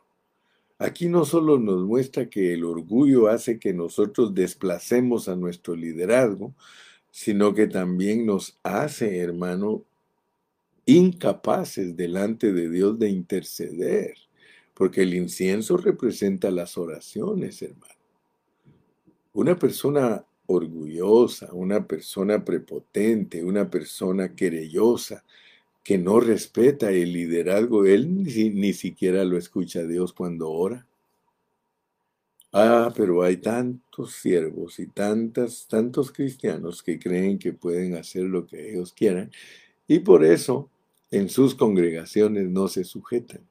Aquí 0.77 1.09
no 1.09 1.25
solo 1.25 1.59
nos 1.59 1.83
muestra 1.85 2.29
que 2.29 2.53
el 2.53 2.63
orgullo 2.63 3.27
hace 3.27 3.59
que 3.59 3.73
nosotros 3.73 4.33
desplacemos 4.33 5.27
a 5.27 5.35
nuestro 5.35 5.75
liderazgo, 5.75 6.53
sino 7.11 7.53
que 7.53 7.67
también 7.67 8.25
nos 8.25 8.57
hace, 8.63 9.17
hermano, 9.17 9.83
incapaces 10.85 11.95
delante 11.95 12.53
de 12.53 12.69
Dios 12.69 12.97
de 12.97 13.09
interceder, 13.09 14.15
porque 14.73 15.01
el 15.01 15.13
incienso 15.13 15.75
representa 15.77 16.49
las 16.49 16.77
oraciones, 16.77 17.61
hermano. 17.61 17.93
Una 19.33 19.57
persona 19.59 20.25
orgullosa, 20.49 21.49
una 21.53 21.85
persona 21.85 22.43
prepotente, 22.43 23.43
una 23.43 23.69
persona 23.69 24.35
querellosa, 24.35 25.23
que 25.83 25.97
no 25.97 26.19
respeta 26.19 26.91
el 26.91 27.13
liderazgo, 27.13 27.85
él 27.85 28.23
ni, 28.23 28.73
siquiera 28.73 29.23
lo 29.25 29.37
escucha 29.37 29.83
Dios 29.83 30.11
cuando 30.11 30.49
ora. 30.49 30.87
Ah, 32.51 32.91
pero 32.95 33.21
hay 33.21 33.37
tantos 33.37 34.13
siervos 34.13 34.79
y 34.79 34.87
tantas, 34.87 35.67
tantos 35.67 36.11
cristianos 36.11 36.81
que 36.81 36.97
creen 36.97 37.37
que 37.37 37.53
pueden 37.53 37.95
hacer 37.95 38.23
lo 38.23 38.47
que 38.47 38.71
ellos 38.71 38.91
quieran 38.91 39.31
y 39.87 39.99
por 39.99 40.25
eso 40.25 40.67
en 41.11 41.29
sus 41.29 41.53
congregaciones 41.53 42.49
no 42.49 42.67
se 42.67 42.83
sujetan. 42.83 43.41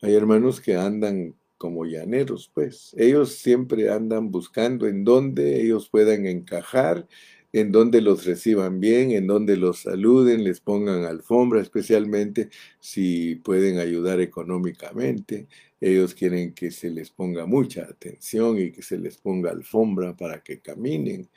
Hay 0.00 0.14
hermanos 0.14 0.60
que 0.60 0.76
andan 0.76 1.34
como 1.64 1.86
llaneros, 1.86 2.50
pues. 2.52 2.94
Ellos 2.98 3.36
siempre 3.36 3.88
andan 3.90 4.30
buscando 4.30 4.86
en 4.86 5.02
dónde 5.02 5.62
ellos 5.62 5.88
puedan 5.88 6.26
encajar 6.26 7.08
en 7.54 7.72
donde 7.72 8.02
los 8.02 8.26
reciban 8.26 8.80
bien, 8.80 9.12
en 9.12 9.26
donde 9.26 9.56
los 9.56 9.78
saluden, 9.78 10.44
les 10.44 10.60
pongan 10.60 11.04
alfombra, 11.04 11.62
especialmente 11.62 12.50
si 12.80 13.36
pueden 13.36 13.78
ayudar 13.78 14.20
económicamente. 14.20 15.46
Ellos 15.80 16.14
quieren 16.14 16.52
que 16.52 16.70
se 16.70 16.90
les 16.90 17.08
ponga 17.10 17.46
mucha 17.46 17.84
atención 17.84 18.58
y 18.58 18.70
que 18.70 18.82
se 18.82 18.98
les 18.98 19.16
ponga 19.16 19.50
alfombra 19.50 20.14
para 20.14 20.42
que 20.42 20.60
caminen. 20.60 21.30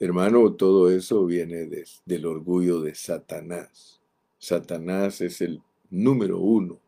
Hermano, 0.00 0.54
todo 0.54 0.90
eso 0.90 1.26
viene 1.26 1.68
del 2.06 2.24
orgullo 2.24 2.80
de 2.80 2.94
Satanás. 2.94 4.00
Satanás 4.38 5.20
es 5.20 5.42
el 5.42 5.60
número 5.90 6.38
uno 6.38 6.83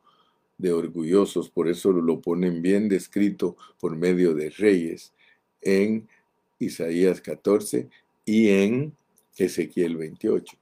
de 0.58 0.72
orgullosos, 0.72 1.50
por 1.50 1.68
eso 1.68 1.92
lo 1.92 2.20
ponen 2.20 2.62
bien 2.62 2.88
descrito 2.88 3.56
por 3.78 3.96
medio 3.96 4.34
de 4.34 4.50
reyes 4.50 5.12
en 5.62 6.08
Isaías 6.58 7.20
14 7.20 7.88
y 8.24 8.48
en 8.48 8.92
Ezequiel 9.36 9.96
28. 9.96 10.56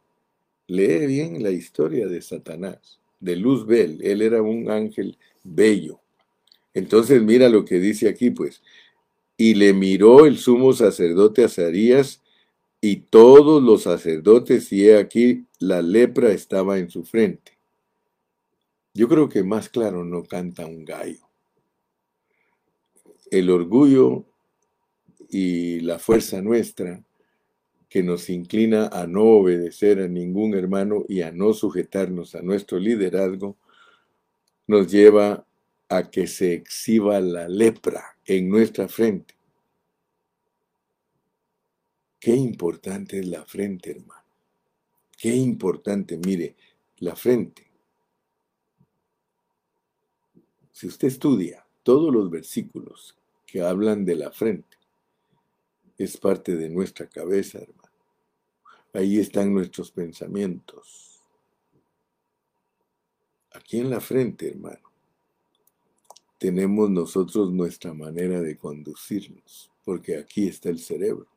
Lee 0.66 1.06
bien 1.06 1.42
la 1.42 1.50
historia 1.50 2.06
de 2.06 2.22
Satanás, 2.22 2.98
de 3.20 3.36
Luzbel. 3.36 4.00
Él 4.02 4.22
era 4.22 4.42
un 4.42 4.70
ángel 4.70 5.16
bello. 5.42 6.00
Entonces 6.72 7.22
mira 7.22 7.48
lo 7.48 7.64
que 7.64 7.78
dice 7.78 8.08
aquí, 8.08 8.30
pues. 8.30 8.62
Y 9.36 9.54
le 9.54 9.72
miró 9.72 10.26
el 10.26 10.38
sumo 10.38 10.72
sacerdote 10.72 11.44
Azarías 11.44 12.22
y 12.80 12.96
todos 12.96 13.62
los 13.62 13.84
sacerdotes, 13.84 14.70
y 14.72 14.88
he 14.88 14.98
aquí 14.98 15.46
la 15.58 15.80
lepra 15.80 16.32
estaba 16.32 16.78
en 16.78 16.90
su 16.90 17.04
frente. 17.04 17.53
Yo 18.94 19.08
creo 19.08 19.28
que 19.28 19.42
más 19.42 19.68
claro 19.68 20.04
no 20.04 20.22
canta 20.22 20.66
un 20.66 20.84
gallo. 20.84 21.28
El 23.30 23.50
orgullo 23.50 24.24
y 25.28 25.80
la 25.80 25.98
fuerza 25.98 26.40
nuestra 26.40 27.02
que 27.88 28.04
nos 28.04 28.30
inclina 28.30 28.86
a 28.88 29.06
no 29.08 29.22
obedecer 29.24 30.00
a 30.00 30.08
ningún 30.08 30.54
hermano 30.54 31.04
y 31.08 31.22
a 31.22 31.32
no 31.32 31.52
sujetarnos 31.54 32.36
a 32.36 32.42
nuestro 32.42 32.78
liderazgo, 32.78 33.56
nos 34.66 34.90
lleva 34.90 35.44
a 35.88 36.10
que 36.10 36.26
se 36.26 36.54
exhiba 36.54 37.20
la 37.20 37.48
lepra 37.48 38.16
en 38.26 38.48
nuestra 38.48 38.88
frente. 38.88 39.34
Qué 42.18 42.34
importante 42.34 43.18
es 43.18 43.26
la 43.26 43.44
frente, 43.44 43.90
hermano. 43.90 44.24
Qué 45.18 45.34
importante, 45.34 46.16
mire, 46.16 46.56
la 46.98 47.14
frente. 47.14 47.73
Si 50.74 50.88
usted 50.88 51.06
estudia 51.06 51.64
todos 51.84 52.12
los 52.12 52.28
versículos 52.28 53.16
que 53.46 53.62
hablan 53.62 54.04
de 54.04 54.16
la 54.16 54.32
frente, 54.32 54.76
es 55.96 56.16
parte 56.16 56.56
de 56.56 56.68
nuestra 56.68 57.08
cabeza, 57.08 57.60
hermano. 57.60 57.90
Ahí 58.92 59.20
están 59.20 59.54
nuestros 59.54 59.92
pensamientos. 59.92 61.20
Aquí 63.52 63.78
en 63.78 63.88
la 63.88 64.00
frente, 64.00 64.48
hermano, 64.48 64.90
tenemos 66.38 66.90
nosotros 66.90 67.52
nuestra 67.52 67.94
manera 67.94 68.40
de 68.40 68.56
conducirnos, 68.56 69.70
porque 69.84 70.16
aquí 70.18 70.48
está 70.48 70.70
el 70.70 70.80
cerebro. 70.80 71.28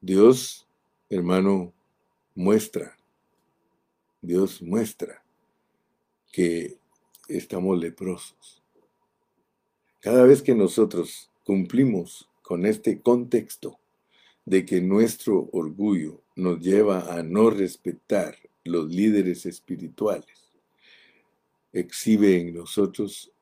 Dios, 0.00 0.66
hermano, 1.10 1.74
muestra, 2.34 2.96
Dios 4.22 4.62
muestra 4.62 5.25
que 6.36 6.76
estamos 7.28 7.80
leprosos. 7.80 8.62
Cada 10.00 10.24
vez 10.24 10.42
que 10.42 10.54
nosotros 10.54 11.30
cumplimos 11.44 12.28
con 12.42 12.66
este 12.66 13.00
contexto, 13.00 13.78
de 14.44 14.66
que 14.66 14.82
nuestro 14.82 15.48
orgullo 15.52 16.20
nos 16.36 16.60
lleva 16.60 17.16
a 17.16 17.22
no 17.22 17.48
respetar 17.48 18.36
los 18.64 18.90
líderes 18.90 19.46
espirituales, 19.46 20.52
exhibe 21.72 22.38
en 22.38 22.52
nosotros 22.52 23.32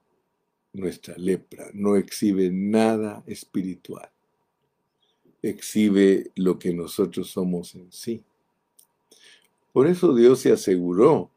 nuestra 0.72 1.16
lepra, 1.16 1.70
no 1.74 1.96
exhibe 1.96 2.48
nada 2.52 3.24
espiritual, 3.26 4.08
exhibe 5.42 6.30
lo 6.36 6.60
que 6.60 6.72
nosotros 6.72 7.28
somos 7.28 7.74
en 7.74 7.90
sí. 7.90 8.22
Por 9.72 9.88
eso 9.88 10.14
Dios 10.14 10.38
se 10.38 10.52
aseguró 10.52 11.33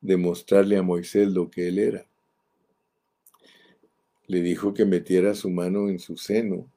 de 0.00 0.16
mostrarle 0.16 0.76
a 0.76 0.82
Moisés 0.82 1.28
lo 1.28 1.50
que 1.50 1.68
él 1.68 1.78
era. 1.78 2.06
Le 4.26 4.40
dijo 4.40 4.72
que 4.74 4.84
metiera 4.84 5.34
su 5.34 5.50
mano 5.50 5.88
en 5.88 5.98
su 5.98 6.16
seno. 6.16 6.70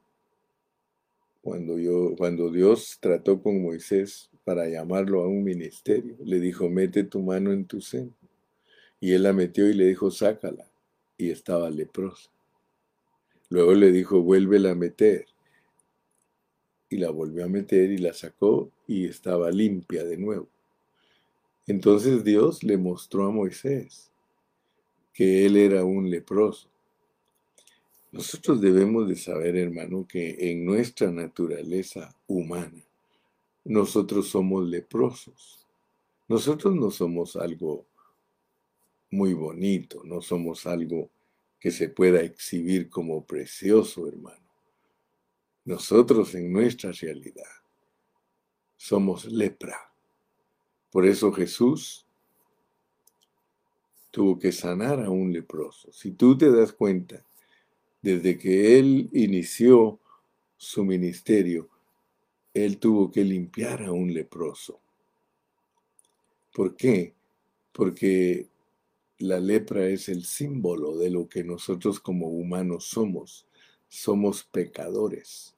Cuando, 1.41 1.75
cuando 2.17 2.49
Dios 2.49 2.97
trató 2.99 3.41
con 3.41 3.61
Moisés 3.61 4.29
para 4.43 4.67
llamarlo 4.67 5.21
a 5.21 5.27
un 5.27 5.43
ministerio, 5.43 6.15
le 6.23 6.39
dijo, 6.39 6.69
mete 6.69 7.03
tu 7.03 7.21
mano 7.21 7.51
en 7.51 7.65
tu 7.65 7.81
seno. 7.81 8.13
Y 8.99 9.11
él 9.11 9.23
la 9.23 9.33
metió 9.33 9.69
y 9.69 9.73
le 9.73 9.85
dijo, 9.85 10.09
sácala. 10.09 10.65
Y 11.17 11.29
estaba 11.29 11.69
leprosa. 11.69 12.29
Luego 13.49 13.73
le 13.73 13.91
dijo, 13.91 14.21
vuélvela 14.21 14.71
a 14.71 14.75
meter. 14.75 15.25
Y 16.89 16.97
la 16.97 17.11
volvió 17.11 17.45
a 17.45 17.49
meter 17.49 17.91
y 17.91 17.97
la 17.97 18.13
sacó 18.13 18.71
y 18.87 19.05
estaba 19.05 19.51
limpia 19.51 20.03
de 20.03 20.17
nuevo. 20.17 20.47
Entonces 21.67 22.23
Dios 22.23 22.63
le 22.63 22.77
mostró 22.77 23.25
a 23.25 23.31
Moisés 23.31 24.11
que 25.13 25.45
él 25.45 25.57
era 25.57 25.85
un 25.85 26.09
leproso. 26.09 26.69
Nosotros 28.11 28.61
debemos 28.61 29.07
de 29.07 29.15
saber, 29.15 29.55
hermano, 29.55 30.05
que 30.07 30.51
en 30.51 30.65
nuestra 30.65 31.11
naturaleza 31.11 32.15
humana, 32.27 32.83
nosotros 33.63 34.27
somos 34.27 34.67
leprosos. 34.67 35.65
Nosotros 36.27 36.75
no 36.75 36.91
somos 36.91 37.35
algo 37.35 37.85
muy 39.09 39.33
bonito, 39.33 40.01
no 40.03 40.21
somos 40.21 40.65
algo 40.65 41.09
que 41.59 41.71
se 41.71 41.89
pueda 41.89 42.21
exhibir 42.21 42.89
como 42.89 43.25
precioso, 43.25 44.07
hermano. 44.07 44.43
Nosotros 45.65 46.35
en 46.35 46.51
nuestra 46.51 46.91
realidad 46.91 47.49
somos 48.75 49.25
lepra. 49.25 49.92
Por 50.93 51.07
eso 51.07 51.31
Jesús 51.31 52.05
tuvo 54.11 54.37
que 54.37 54.51
sanar 54.51 54.99
a 54.99 55.09
un 55.09 55.33
leproso. 55.33 55.91
Si 55.91 56.11
tú 56.11 56.37
te 56.37 56.51
das 56.51 56.71
cuenta, 56.71 57.25
desde 58.03 58.37
que 58.37 58.77
él 58.77 59.09
inició 59.11 59.99
su 60.55 60.85
ministerio, 60.85 61.67
él 62.53 62.77
tuvo 62.77 63.11
que 63.11 63.23
limpiar 63.23 63.81
a 63.81 63.91
un 63.91 64.13
leproso. 64.13 64.79
¿Por 66.53 66.75
qué? 66.75 67.15
Porque 67.71 68.47
la 69.17 69.39
lepra 69.39 69.87
es 69.87 70.09
el 70.09 70.23
símbolo 70.23 70.95
de 70.95 71.09
lo 71.09 71.27
que 71.27 71.43
nosotros 71.43 71.99
como 71.99 72.27
humanos 72.27 72.85
somos. 72.85 73.47
Somos 73.89 74.43
pecadores. 74.43 75.55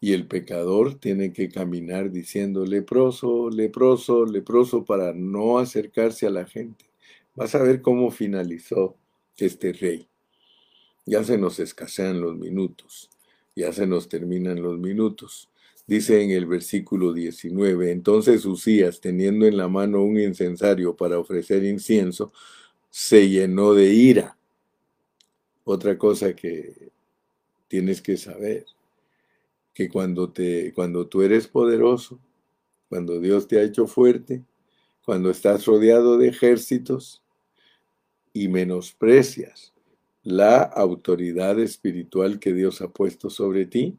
Y 0.00 0.12
el 0.12 0.26
pecador 0.26 0.94
tiene 0.94 1.32
que 1.32 1.48
caminar 1.48 2.10
diciendo 2.10 2.64
leproso, 2.64 3.50
leproso, 3.50 4.24
leproso 4.26 4.84
para 4.84 5.12
no 5.12 5.58
acercarse 5.58 6.26
a 6.26 6.30
la 6.30 6.46
gente. 6.46 6.84
Vas 7.34 7.54
a 7.54 7.62
ver 7.62 7.82
cómo 7.82 8.10
finalizó 8.10 8.96
este 9.36 9.72
rey. 9.72 10.08
Ya 11.04 11.24
se 11.24 11.38
nos 11.38 11.58
escasean 11.58 12.20
los 12.20 12.36
minutos, 12.36 13.10
ya 13.56 13.72
se 13.72 13.86
nos 13.86 14.08
terminan 14.08 14.62
los 14.62 14.78
minutos. 14.78 15.48
Dice 15.86 16.22
en 16.22 16.32
el 16.32 16.46
versículo 16.46 17.14
19, 17.14 17.90
entonces 17.90 18.44
Usías, 18.44 19.00
teniendo 19.00 19.46
en 19.46 19.56
la 19.56 19.68
mano 19.68 20.02
un 20.02 20.20
incensario 20.20 20.94
para 20.94 21.18
ofrecer 21.18 21.64
incienso, 21.64 22.30
se 22.90 23.28
llenó 23.28 23.72
de 23.72 23.86
ira. 23.92 24.36
Otra 25.64 25.96
cosa 25.96 26.34
que 26.36 26.90
tienes 27.68 28.02
que 28.02 28.16
saber 28.16 28.66
que 29.78 29.88
cuando, 29.88 30.28
te, 30.32 30.72
cuando 30.72 31.06
tú 31.06 31.22
eres 31.22 31.46
poderoso, 31.46 32.18
cuando 32.88 33.20
Dios 33.20 33.46
te 33.46 33.60
ha 33.60 33.62
hecho 33.62 33.86
fuerte, 33.86 34.42
cuando 35.04 35.30
estás 35.30 35.66
rodeado 35.66 36.18
de 36.18 36.26
ejércitos 36.26 37.22
y 38.32 38.48
menosprecias 38.48 39.72
la 40.24 40.62
autoridad 40.62 41.60
espiritual 41.60 42.40
que 42.40 42.52
Dios 42.52 42.82
ha 42.82 42.88
puesto 42.88 43.30
sobre 43.30 43.66
ti, 43.66 43.96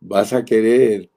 vas 0.00 0.32
a 0.32 0.44
querer 0.44 1.08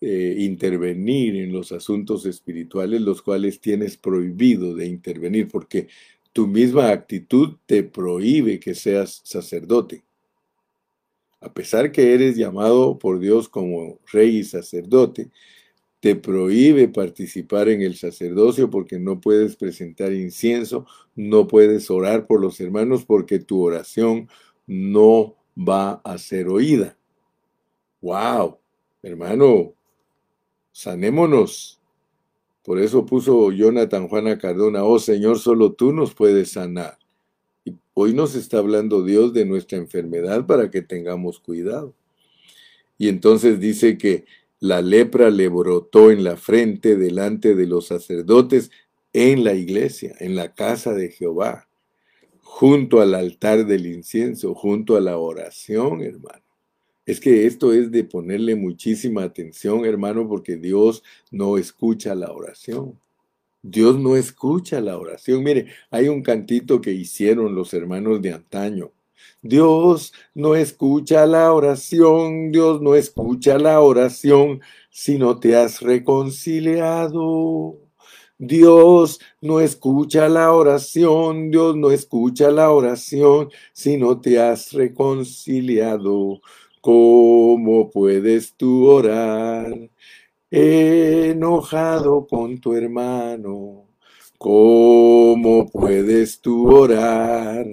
eh, 0.00 0.34
intervenir 0.38 1.36
en 1.36 1.52
los 1.52 1.70
asuntos 1.70 2.26
espirituales, 2.26 3.02
los 3.02 3.22
cuales 3.22 3.60
tienes 3.60 3.96
prohibido 3.96 4.74
de 4.74 4.86
intervenir, 4.86 5.46
porque 5.46 5.86
tu 6.32 6.48
misma 6.48 6.90
actitud 6.90 7.58
te 7.66 7.84
prohíbe 7.84 8.58
que 8.58 8.74
seas 8.74 9.20
sacerdote 9.22 10.02
a 11.42 11.52
pesar 11.52 11.90
que 11.92 12.14
eres 12.14 12.36
llamado 12.36 12.98
por 12.98 13.18
Dios 13.18 13.48
como 13.48 13.98
rey 14.12 14.38
y 14.38 14.44
sacerdote, 14.44 15.30
te 16.00 16.16
prohíbe 16.16 16.88
participar 16.88 17.68
en 17.68 17.82
el 17.82 17.96
sacerdocio 17.96 18.70
porque 18.70 18.98
no 18.98 19.20
puedes 19.20 19.56
presentar 19.56 20.12
incienso, 20.12 20.86
no 21.14 21.46
puedes 21.46 21.90
orar 21.90 22.26
por 22.26 22.40
los 22.40 22.60
hermanos 22.60 23.04
porque 23.04 23.38
tu 23.38 23.62
oración 23.62 24.28
no 24.66 25.36
va 25.56 26.00
a 26.04 26.18
ser 26.18 26.48
oída. 26.48 26.96
¡Wow! 28.00 28.58
Hermano, 29.02 29.74
sanémonos. 30.72 31.80
Por 32.64 32.78
eso 32.78 33.04
puso 33.04 33.50
Jonathan 33.50 34.08
Juana 34.08 34.38
Cardona, 34.38 34.84
oh 34.84 34.98
Señor, 35.00 35.38
solo 35.38 35.72
tú 35.72 35.92
nos 35.92 36.14
puedes 36.14 36.52
sanar. 36.52 36.98
Hoy 37.94 38.14
nos 38.14 38.34
está 38.34 38.58
hablando 38.58 39.04
Dios 39.04 39.32
de 39.34 39.44
nuestra 39.44 39.78
enfermedad 39.78 40.46
para 40.46 40.70
que 40.70 40.82
tengamos 40.82 41.38
cuidado. 41.38 41.94
Y 42.98 43.08
entonces 43.08 43.60
dice 43.60 43.98
que 43.98 44.24
la 44.60 44.80
lepra 44.80 45.30
le 45.30 45.48
brotó 45.48 46.10
en 46.10 46.24
la 46.24 46.36
frente 46.36 46.96
delante 46.96 47.54
de 47.54 47.66
los 47.66 47.88
sacerdotes 47.88 48.70
en 49.12 49.44
la 49.44 49.54
iglesia, 49.54 50.14
en 50.20 50.36
la 50.36 50.54
casa 50.54 50.94
de 50.94 51.10
Jehová, 51.10 51.68
junto 52.40 53.00
al 53.00 53.14
altar 53.14 53.66
del 53.66 53.86
incienso, 53.86 54.54
junto 54.54 54.96
a 54.96 55.00
la 55.00 55.18
oración, 55.18 56.00
hermano. 56.02 56.42
Es 57.04 57.18
que 57.18 57.46
esto 57.46 57.72
es 57.72 57.90
de 57.90 58.04
ponerle 58.04 58.54
muchísima 58.54 59.24
atención, 59.24 59.84
hermano, 59.84 60.28
porque 60.28 60.56
Dios 60.56 61.02
no 61.30 61.58
escucha 61.58 62.14
la 62.14 62.30
oración. 62.30 62.98
Dios 63.62 63.98
no 63.98 64.16
escucha 64.16 64.80
la 64.80 64.98
oración. 64.98 65.42
Mire, 65.44 65.66
hay 65.90 66.08
un 66.08 66.22
cantito 66.22 66.80
que 66.80 66.92
hicieron 66.92 67.54
los 67.54 67.72
hermanos 67.74 68.20
de 68.20 68.32
antaño. 68.32 68.92
Dios 69.40 70.12
no 70.34 70.54
escucha 70.56 71.26
la 71.26 71.52
oración, 71.52 72.52
Dios 72.52 72.80
no 72.82 72.94
escucha 72.96 73.58
la 73.58 73.80
oración 73.80 74.60
si 74.90 75.18
no 75.18 75.38
te 75.38 75.56
has 75.56 75.80
reconciliado. 75.80 77.78
Dios 78.38 79.20
no 79.40 79.60
escucha 79.60 80.28
la 80.28 80.52
oración, 80.52 81.50
Dios 81.50 81.76
no 81.76 81.92
escucha 81.92 82.50
la 82.50 82.70
oración 82.72 83.50
si 83.72 83.96
no 83.96 84.20
te 84.20 84.40
has 84.40 84.72
reconciliado. 84.72 86.40
¿Cómo 86.80 87.90
puedes 87.90 88.54
tú 88.54 88.86
orar 88.88 89.91
enojado 90.52 92.26
con 92.26 92.60
tu 92.60 92.74
hermano. 92.74 93.86
¿Cómo 94.36 95.66
puedes 95.70 96.40
tú 96.42 96.70
orar? 96.70 97.64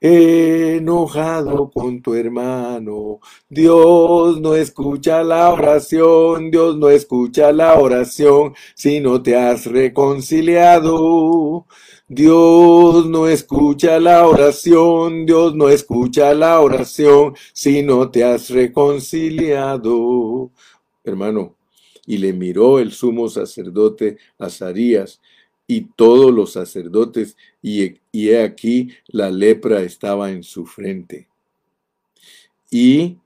Enojado 0.00 1.68
con 1.70 2.00
tu 2.00 2.14
hermano. 2.14 3.18
Dios 3.48 4.40
no 4.40 4.54
escucha 4.54 5.24
la 5.24 5.52
oración, 5.52 6.50
Dios 6.52 6.76
no 6.76 6.90
escucha 6.90 7.52
la 7.52 7.78
oración 7.78 8.54
si 8.74 9.00
no 9.00 9.20
te 9.20 9.36
has 9.36 9.66
reconciliado. 9.66 11.66
Dios 12.06 13.06
no 13.06 13.26
escucha 13.26 13.98
la 13.98 14.28
oración, 14.28 15.26
Dios 15.26 15.56
no 15.56 15.68
escucha 15.70 16.34
la 16.34 16.60
oración 16.60 17.34
si 17.52 17.82
no 17.82 18.10
te 18.10 18.22
has 18.22 18.50
reconciliado. 18.50 20.50
Hermano, 21.04 21.56
y 22.06 22.18
le 22.18 22.32
miró 22.32 22.78
el 22.78 22.92
sumo 22.92 23.28
sacerdote 23.28 24.18
Azarías 24.38 25.20
y 25.66 25.82
todos 25.96 26.32
los 26.32 26.52
sacerdotes, 26.52 27.36
y, 27.62 27.98
he 28.12 28.42
aquí 28.42 28.90
la 29.06 29.30
lepra 29.30 29.82
estaba 29.82 30.30
en 30.30 30.42
su 30.42 30.66
frente. 30.66 31.28
Y 32.70 33.18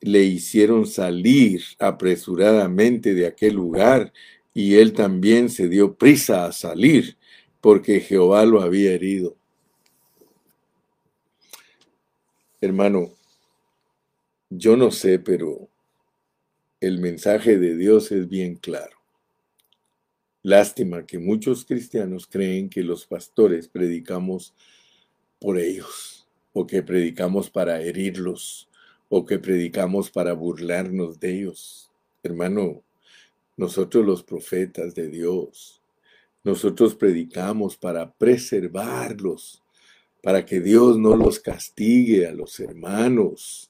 le 0.00 0.24
hicieron 0.24 0.86
salir 0.86 1.62
apresuradamente 1.78 3.12
de 3.14 3.26
aquel 3.26 3.54
lugar, 3.54 4.12
y 4.54 4.76
él 4.76 4.92
también 4.92 5.50
se 5.50 5.68
dio 5.68 5.94
prisa 5.94 6.46
a 6.46 6.52
salir, 6.52 7.16
porque 7.60 8.00
Jehová 8.00 8.44
lo 8.46 8.62
había 8.62 8.92
herido. 8.92 9.36
Hermano, 12.60 13.10
yo 14.48 14.76
no 14.76 14.90
sé, 14.90 15.18
pero 15.18 15.69
el 16.80 16.98
mensaje 16.98 17.58
de 17.58 17.76
Dios 17.76 18.10
es 18.10 18.28
bien 18.28 18.56
claro. 18.56 18.96
Lástima 20.42 21.04
que 21.04 21.18
muchos 21.18 21.66
cristianos 21.66 22.26
creen 22.26 22.70
que 22.70 22.82
los 22.82 23.06
pastores 23.06 23.68
predicamos 23.68 24.54
por 25.38 25.58
ellos, 25.58 26.26
o 26.54 26.66
que 26.66 26.82
predicamos 26.82 27.50
para 27.50 27.82
herirlos, 27.82 28.70
o 29.10 29.26
que 29.26 29.38
predicamos 29.38 30.10
para 30.10 30.32
burlarnos 30.32 31.20
de 31.20 31.34
ellos. 31.34 31.90
Hermano, 32.22 32.82
nosotros 33.58 34.06
los 34.06 34.22
profetas 34.22 34.94
de 34.94 35.08
Dios, 35.08 35.82
nosotros 36.42 36.94
predicamos 36.94 37.76
para 37.76 38.10
preservarlos, 38.10 39.62
para 40.22 40.46
que 40.46 40.60
Dios 40.60 40.98
no 40.98 41.14
los 41.14 41.40
castigue 41.40 42.26
a 42.26 42.32
los 42.32 42.58
hermanos. 42.58 43.69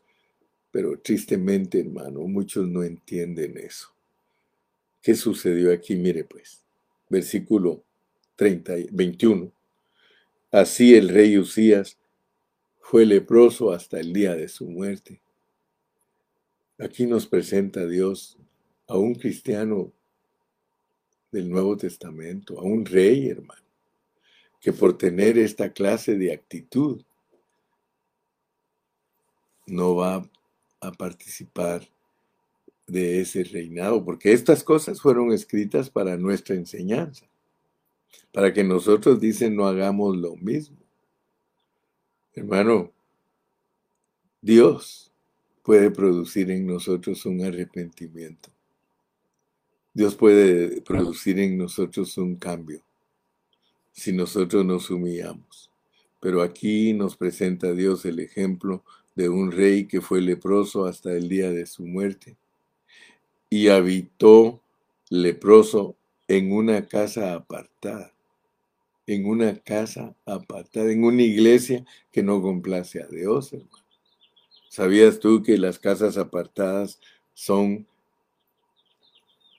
Pero 0.71 0.99
tristemente, 0.99 1.81
hermano, 1.81 2.21
muchos 2.21 2.67
no 2.69 2.83
entienden 2.83 3.59
eso. 3.59 3.89
¿Qué 5.03 5.15
sucedió 5.15 5.73
aquí? 5.73 5.97
Mire 5.97 6.25
pues, 6.25 6.63
versículo 7.09 7.83
30, 8.37 8.75
21. 8.93 9.51
Así 10.51 10.95
el 10.95 11.09
rey 11.09 11.39
Usías 11.39 11.99
fue 12.81 13.07
leproso 13.07 13.73
hasta 13.73 14.01
el 14.01 14.13
día 14.13 14.35
de 14.35 14.49
su 14.49 14.67
muerte. 14.67 15.21
Aquí 16.79 17.07
nos 17.07 17.27
presenta 17.27 17.87
Dios 17.87 18.39
a 18.87 18.97
un 18.97 19.15
cristiano 19.15 19.93
del 21.31 21.49
Nuevo 21.49 21.77
Testamento, 21.77 22.59
a 22.59 22.63
un 22.63 22.85
rey, 22.85 23.29
hermano, 23.29 23.63
que 24.61 24.73
por 24.73 24.99
tener 24.99 25.39
esta 25.39 25.73
clase 25.73 26.17
de 26.17 26.33
actitud 26.33 27.03
no 29.67 29.95
va 29.95 30.29
a 30.81 30.93
participar 30.93 31.89
de 32.87 33.21
ese 33.21 33.45
reinado, 33.45 34.05
porque 34.05 34.33
estas 34.33 34.65
cosas 34.65 35.01
fueron 35.01 35.33
escritas 35.33 35.91
para 35.91 36.17
nuestra 36.17 36.57
enseñanza, 36.57 37.27
para 38.33 38.53
que 38.53 38.65
nosotros 38.65 39.21
dicen 39.21 39.55
no 39.57 39.67
hagamos 39.67 40.17
lo 40.17 40.37
mismo. 40.37 40.77
Hermano, 42.35 42.91
Dios 44.41 45.13
puede 45.63 45.91
producir 45.91 46.51
en 46.51 46.67
nosotros 46.67 47.25
un 47.27 47.45
arrepentimiento. 47.45 48.51
Dios 49.93 50.15
puede 50.15 50.81
producir 50.83 51.39
en 51.41 51.59
nosotros 51.59 52.17
un 52.17 52.37
cambio 52.37 52.83
si 53.93 54.13
nosotros 54.13 54.65
nos 54.65 54.91
humillamos. 54.91 55.71
Pero 56.21 56.43
aquí 56.43 56.93
nos 56.93 57.17
presenta 57.17 57.73
Dios 57.73 58.05
el 58.05 58.21
ejemplo 58.21 58.85
de 59.15 59.29
un 59.29 59.53
rey 59.53 59.87
que 59.87 60.01
fue 60.01 60.21
leproso 60.21 60.87
hasta 60.87 61.13
el 61.13 61.29
día 61.29 61.51
de 61.51 61.67
su 61.67 61.85
muerte 61.85 62.37
y 63.51 63.69
habitó 63.69 64.63
leproso 65.09 65.97
en 66.29 66.53
una 66.53 66.87
casa 66.87 67.35
apartada, 67.35 68.15
en 69.07 69.27
una 69.27 69.59
casa 69.59 70.15
apartada, 70.25 70.93
en 70.93 71.03
una 71.03 71.23
iglesia 71.23 71.85
que 72.13 72.23
no 72.23 72.41
complace 72.41 73.03
a 73.03 73.09
Dios, 73.09 73.53
hermano. 73.53 73.85
¿Sabías 74.69 75.19
tú 75.19 75.43
que 75.43 75.59
las 75.59 75.81
casas 75.81 76.17
apartadas 76.17 77.01
son 77.35 77.89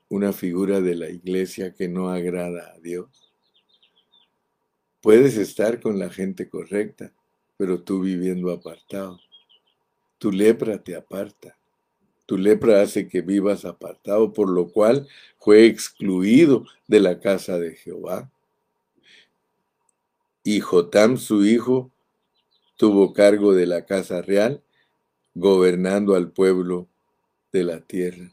una 0.07 0.31
figura 0.31 0.79
de 0.79 0.95
la 0.95 1.09
iglesia 1.09 1.73
que 1.73 1.89
no 1.89 2.09
agrada 2.09 2.71
a 2.73 2.79
Dios? 2.79 3.29
Puedes 5.01 5.35
estar 5.35 5.81
con 5.81 5.99
la 5.99 6.09
gente 6.09 6.47
correcta, 6.47 7.11
pero 7.57 7.81
tú 7.81 7.99
viviendo 7.99 8.51
apartado. 8.51 9.19
Tu 10.22 10.32
lepra 10.32 10.78
te 10.78 10.95
aparta. 10.95 11.57
Tu 12.28 12.38
lepra 12.38 12.84
hace 12.84 13.07
que 13.07 13.22
vivas 13.22 13.65
apartado, 13.65 14.34
por 14.34 14.51
lo 14.51 14.72
cual 14.72 15.07
fue 15.39 15.65
excluido 15.65 16.67
de 16.88 16.99
la 16.99 17.19
casa 17.19 17.57
de 17.57 17.74
Jehová. 17.74 18.32
Y 20.43 20.59
Jotam, 20.59 21.17
su 21.17 21.43
hijo, 21.43 21.89
tuvo 22.78 23.13
cargo 23.13 23.55
de 23.55 23.65
la 23.65 23.86
casa 23.88 24.22
real, 24.22 24.61
gobernando 25.34 26.13
al 26.13 26.30
pueblo 26.32 26.88
de 27.51 27.63
la 27.63 27.80
tierra. 27.80 28.32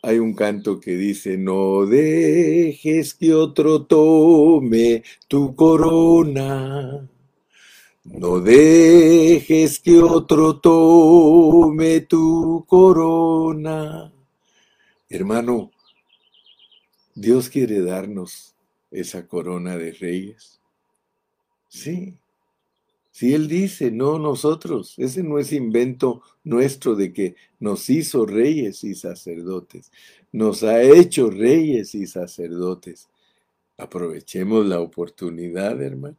Hay 0.00 0.20
un 0.20 0.32
canto 0.32 0.78
que 0.78 0.92
dice, 0.92 1.38
no 1.38 1.86
dejes 1.86 3.14
que 3.14 3.34
otro 3.34 3.84
tome 3.84 5.02
tu 5.26 5.56
corona. 5.56 7.08
No 8.04 8.40
dejes 8.40 9.78
que 9.78 9.98
otro 9.98 10.58
tome 10.58 12.00
tu 12.00 12.64
corona. 12.66 14.12
Hermano, 15.08 15.70
Dios 17.14 17.48
quiere 17.48 17.80
darnos 17.80 18.56
esa 18.90 19.28
corona 19.28 19.76
de 19.76 19.92
reyes. 19.92 20.60
Sí. 21.68 22.18
Si 23.12 23.34
Él 23.34 23.46
dice, 23.46 23.90
no 23.90 24.18
nosotros, 24.18 24.94
ese 24.96 25.22
no 25.22 25.38
es 25.38 25.52
invento 25.52 26.22
nuestro 26.42 26.96
de 26.96 27.12
que 27.12 27.36
nos 27.60 27.88
hizo 27.88 28.26
reyes 28.26 28.82
y 28.84 28.94
sacerdotes, 28.94 29.92
nos 30.32 30.62
ha 30.64 30.82
hecho 30.82 31.30
reyes 31.30 31.94
y 31.94 32.06
sacerdotes. 32.06 33.10
Aprovechemos 33.76 34.66
la 34.66 34.80
oportunidad, 34.80 35.80
hermano. 35.82 36.16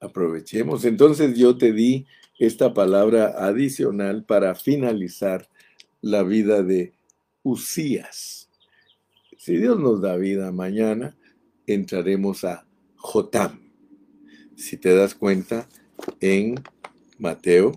Aprovechemos. 0.00 0.84
Entonces 0.84 1.38
yo 1.38 1.56
te 1.56 1.72
di 1.72 2.06
esta 2.38 2.72
palabra 2.72 3.34
adicional 3.36 4.24
para 4.24 4.54
finalizar 4.54 5.48
la 6.00 6.22
vida 6.22 6.62
de 6.62 6.94
Usías. 7.42 8.48
Si 9.36 9.56
Dios 9.56 9.78
nos 9.78 10.00
da 10.00 10.16
vida 10.16 10.50
mañana, 10.52 11.16
entraremos 11.66 12.44
a 12.44 12.66
Jotam. 12.96 13.60
Si 14.56 14.76
te 14.76 14.94
das 14.94 15.14
cuenta, 15.14 15.68
en 16.20 16.56
Mateo, 17.18 17.72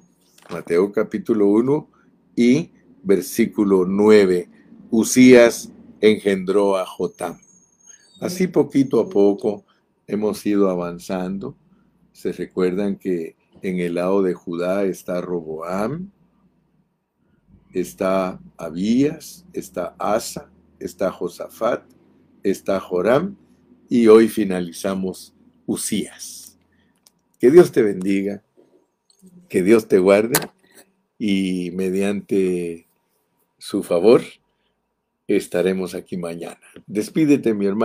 Mateo 0.50 0.92
capítulo 0.92 1.48
1 1.48 1.90
y 2.36 2.72
versículo 3.04 3.86
9. 3.86 4.50
Usías 4.92 5.72
engendró 6.02 6.78
a 6.78 6.86
Jotam. 6.86 7.40
Así 8.20 8.48
poquito 8.48 9.00
a 9.00 9.10
poco 9.10 9.66
hemos 10.08 10.46
ido 10.46 10.70
avanzando 10.70 11.58
se 12.14 12.32
recuerdan 12.32 12.95
que 12.95 13.36
en 13.61 13.80
el 13.80 13.95
lado 13.95 14.22
de 14.22 14.34
Judá 14.34 14.86
está 14.86 15.20
Roboam, 15.20 16.11
está 17.74 18.39
Abías, 18.57 19.45
está 19.51 19.95
Asa, 19.97 20.49
está 20.80 21.11
Josafat, 21.11 21.84
está 22.43 22.80
Joram 22.80 23.36
y 23.89 24.07
hoy 24.07 24.28
finalizamos 24.28 25.34
Usías. 25.66 26.57
Que 27.39 27.51
Dios 27.51 27.72
te 27.72 27.82
bendiga, 27.82 28.43
que 29.49 29.64
Dios 29.64 29.88
te 29.88 29.99
guarde 29.99 30.39
y 31.18 31.72
mediante 31.72 32.88
su 33.57 33.84
favor 33.84 34.22
estaremos 35.28 35.95
aquí 35.95 36.18
mañana. 36.18 36.59
Despídete 36.86 37.53
mi 37.53 37.66
hermano. 37.66 37.82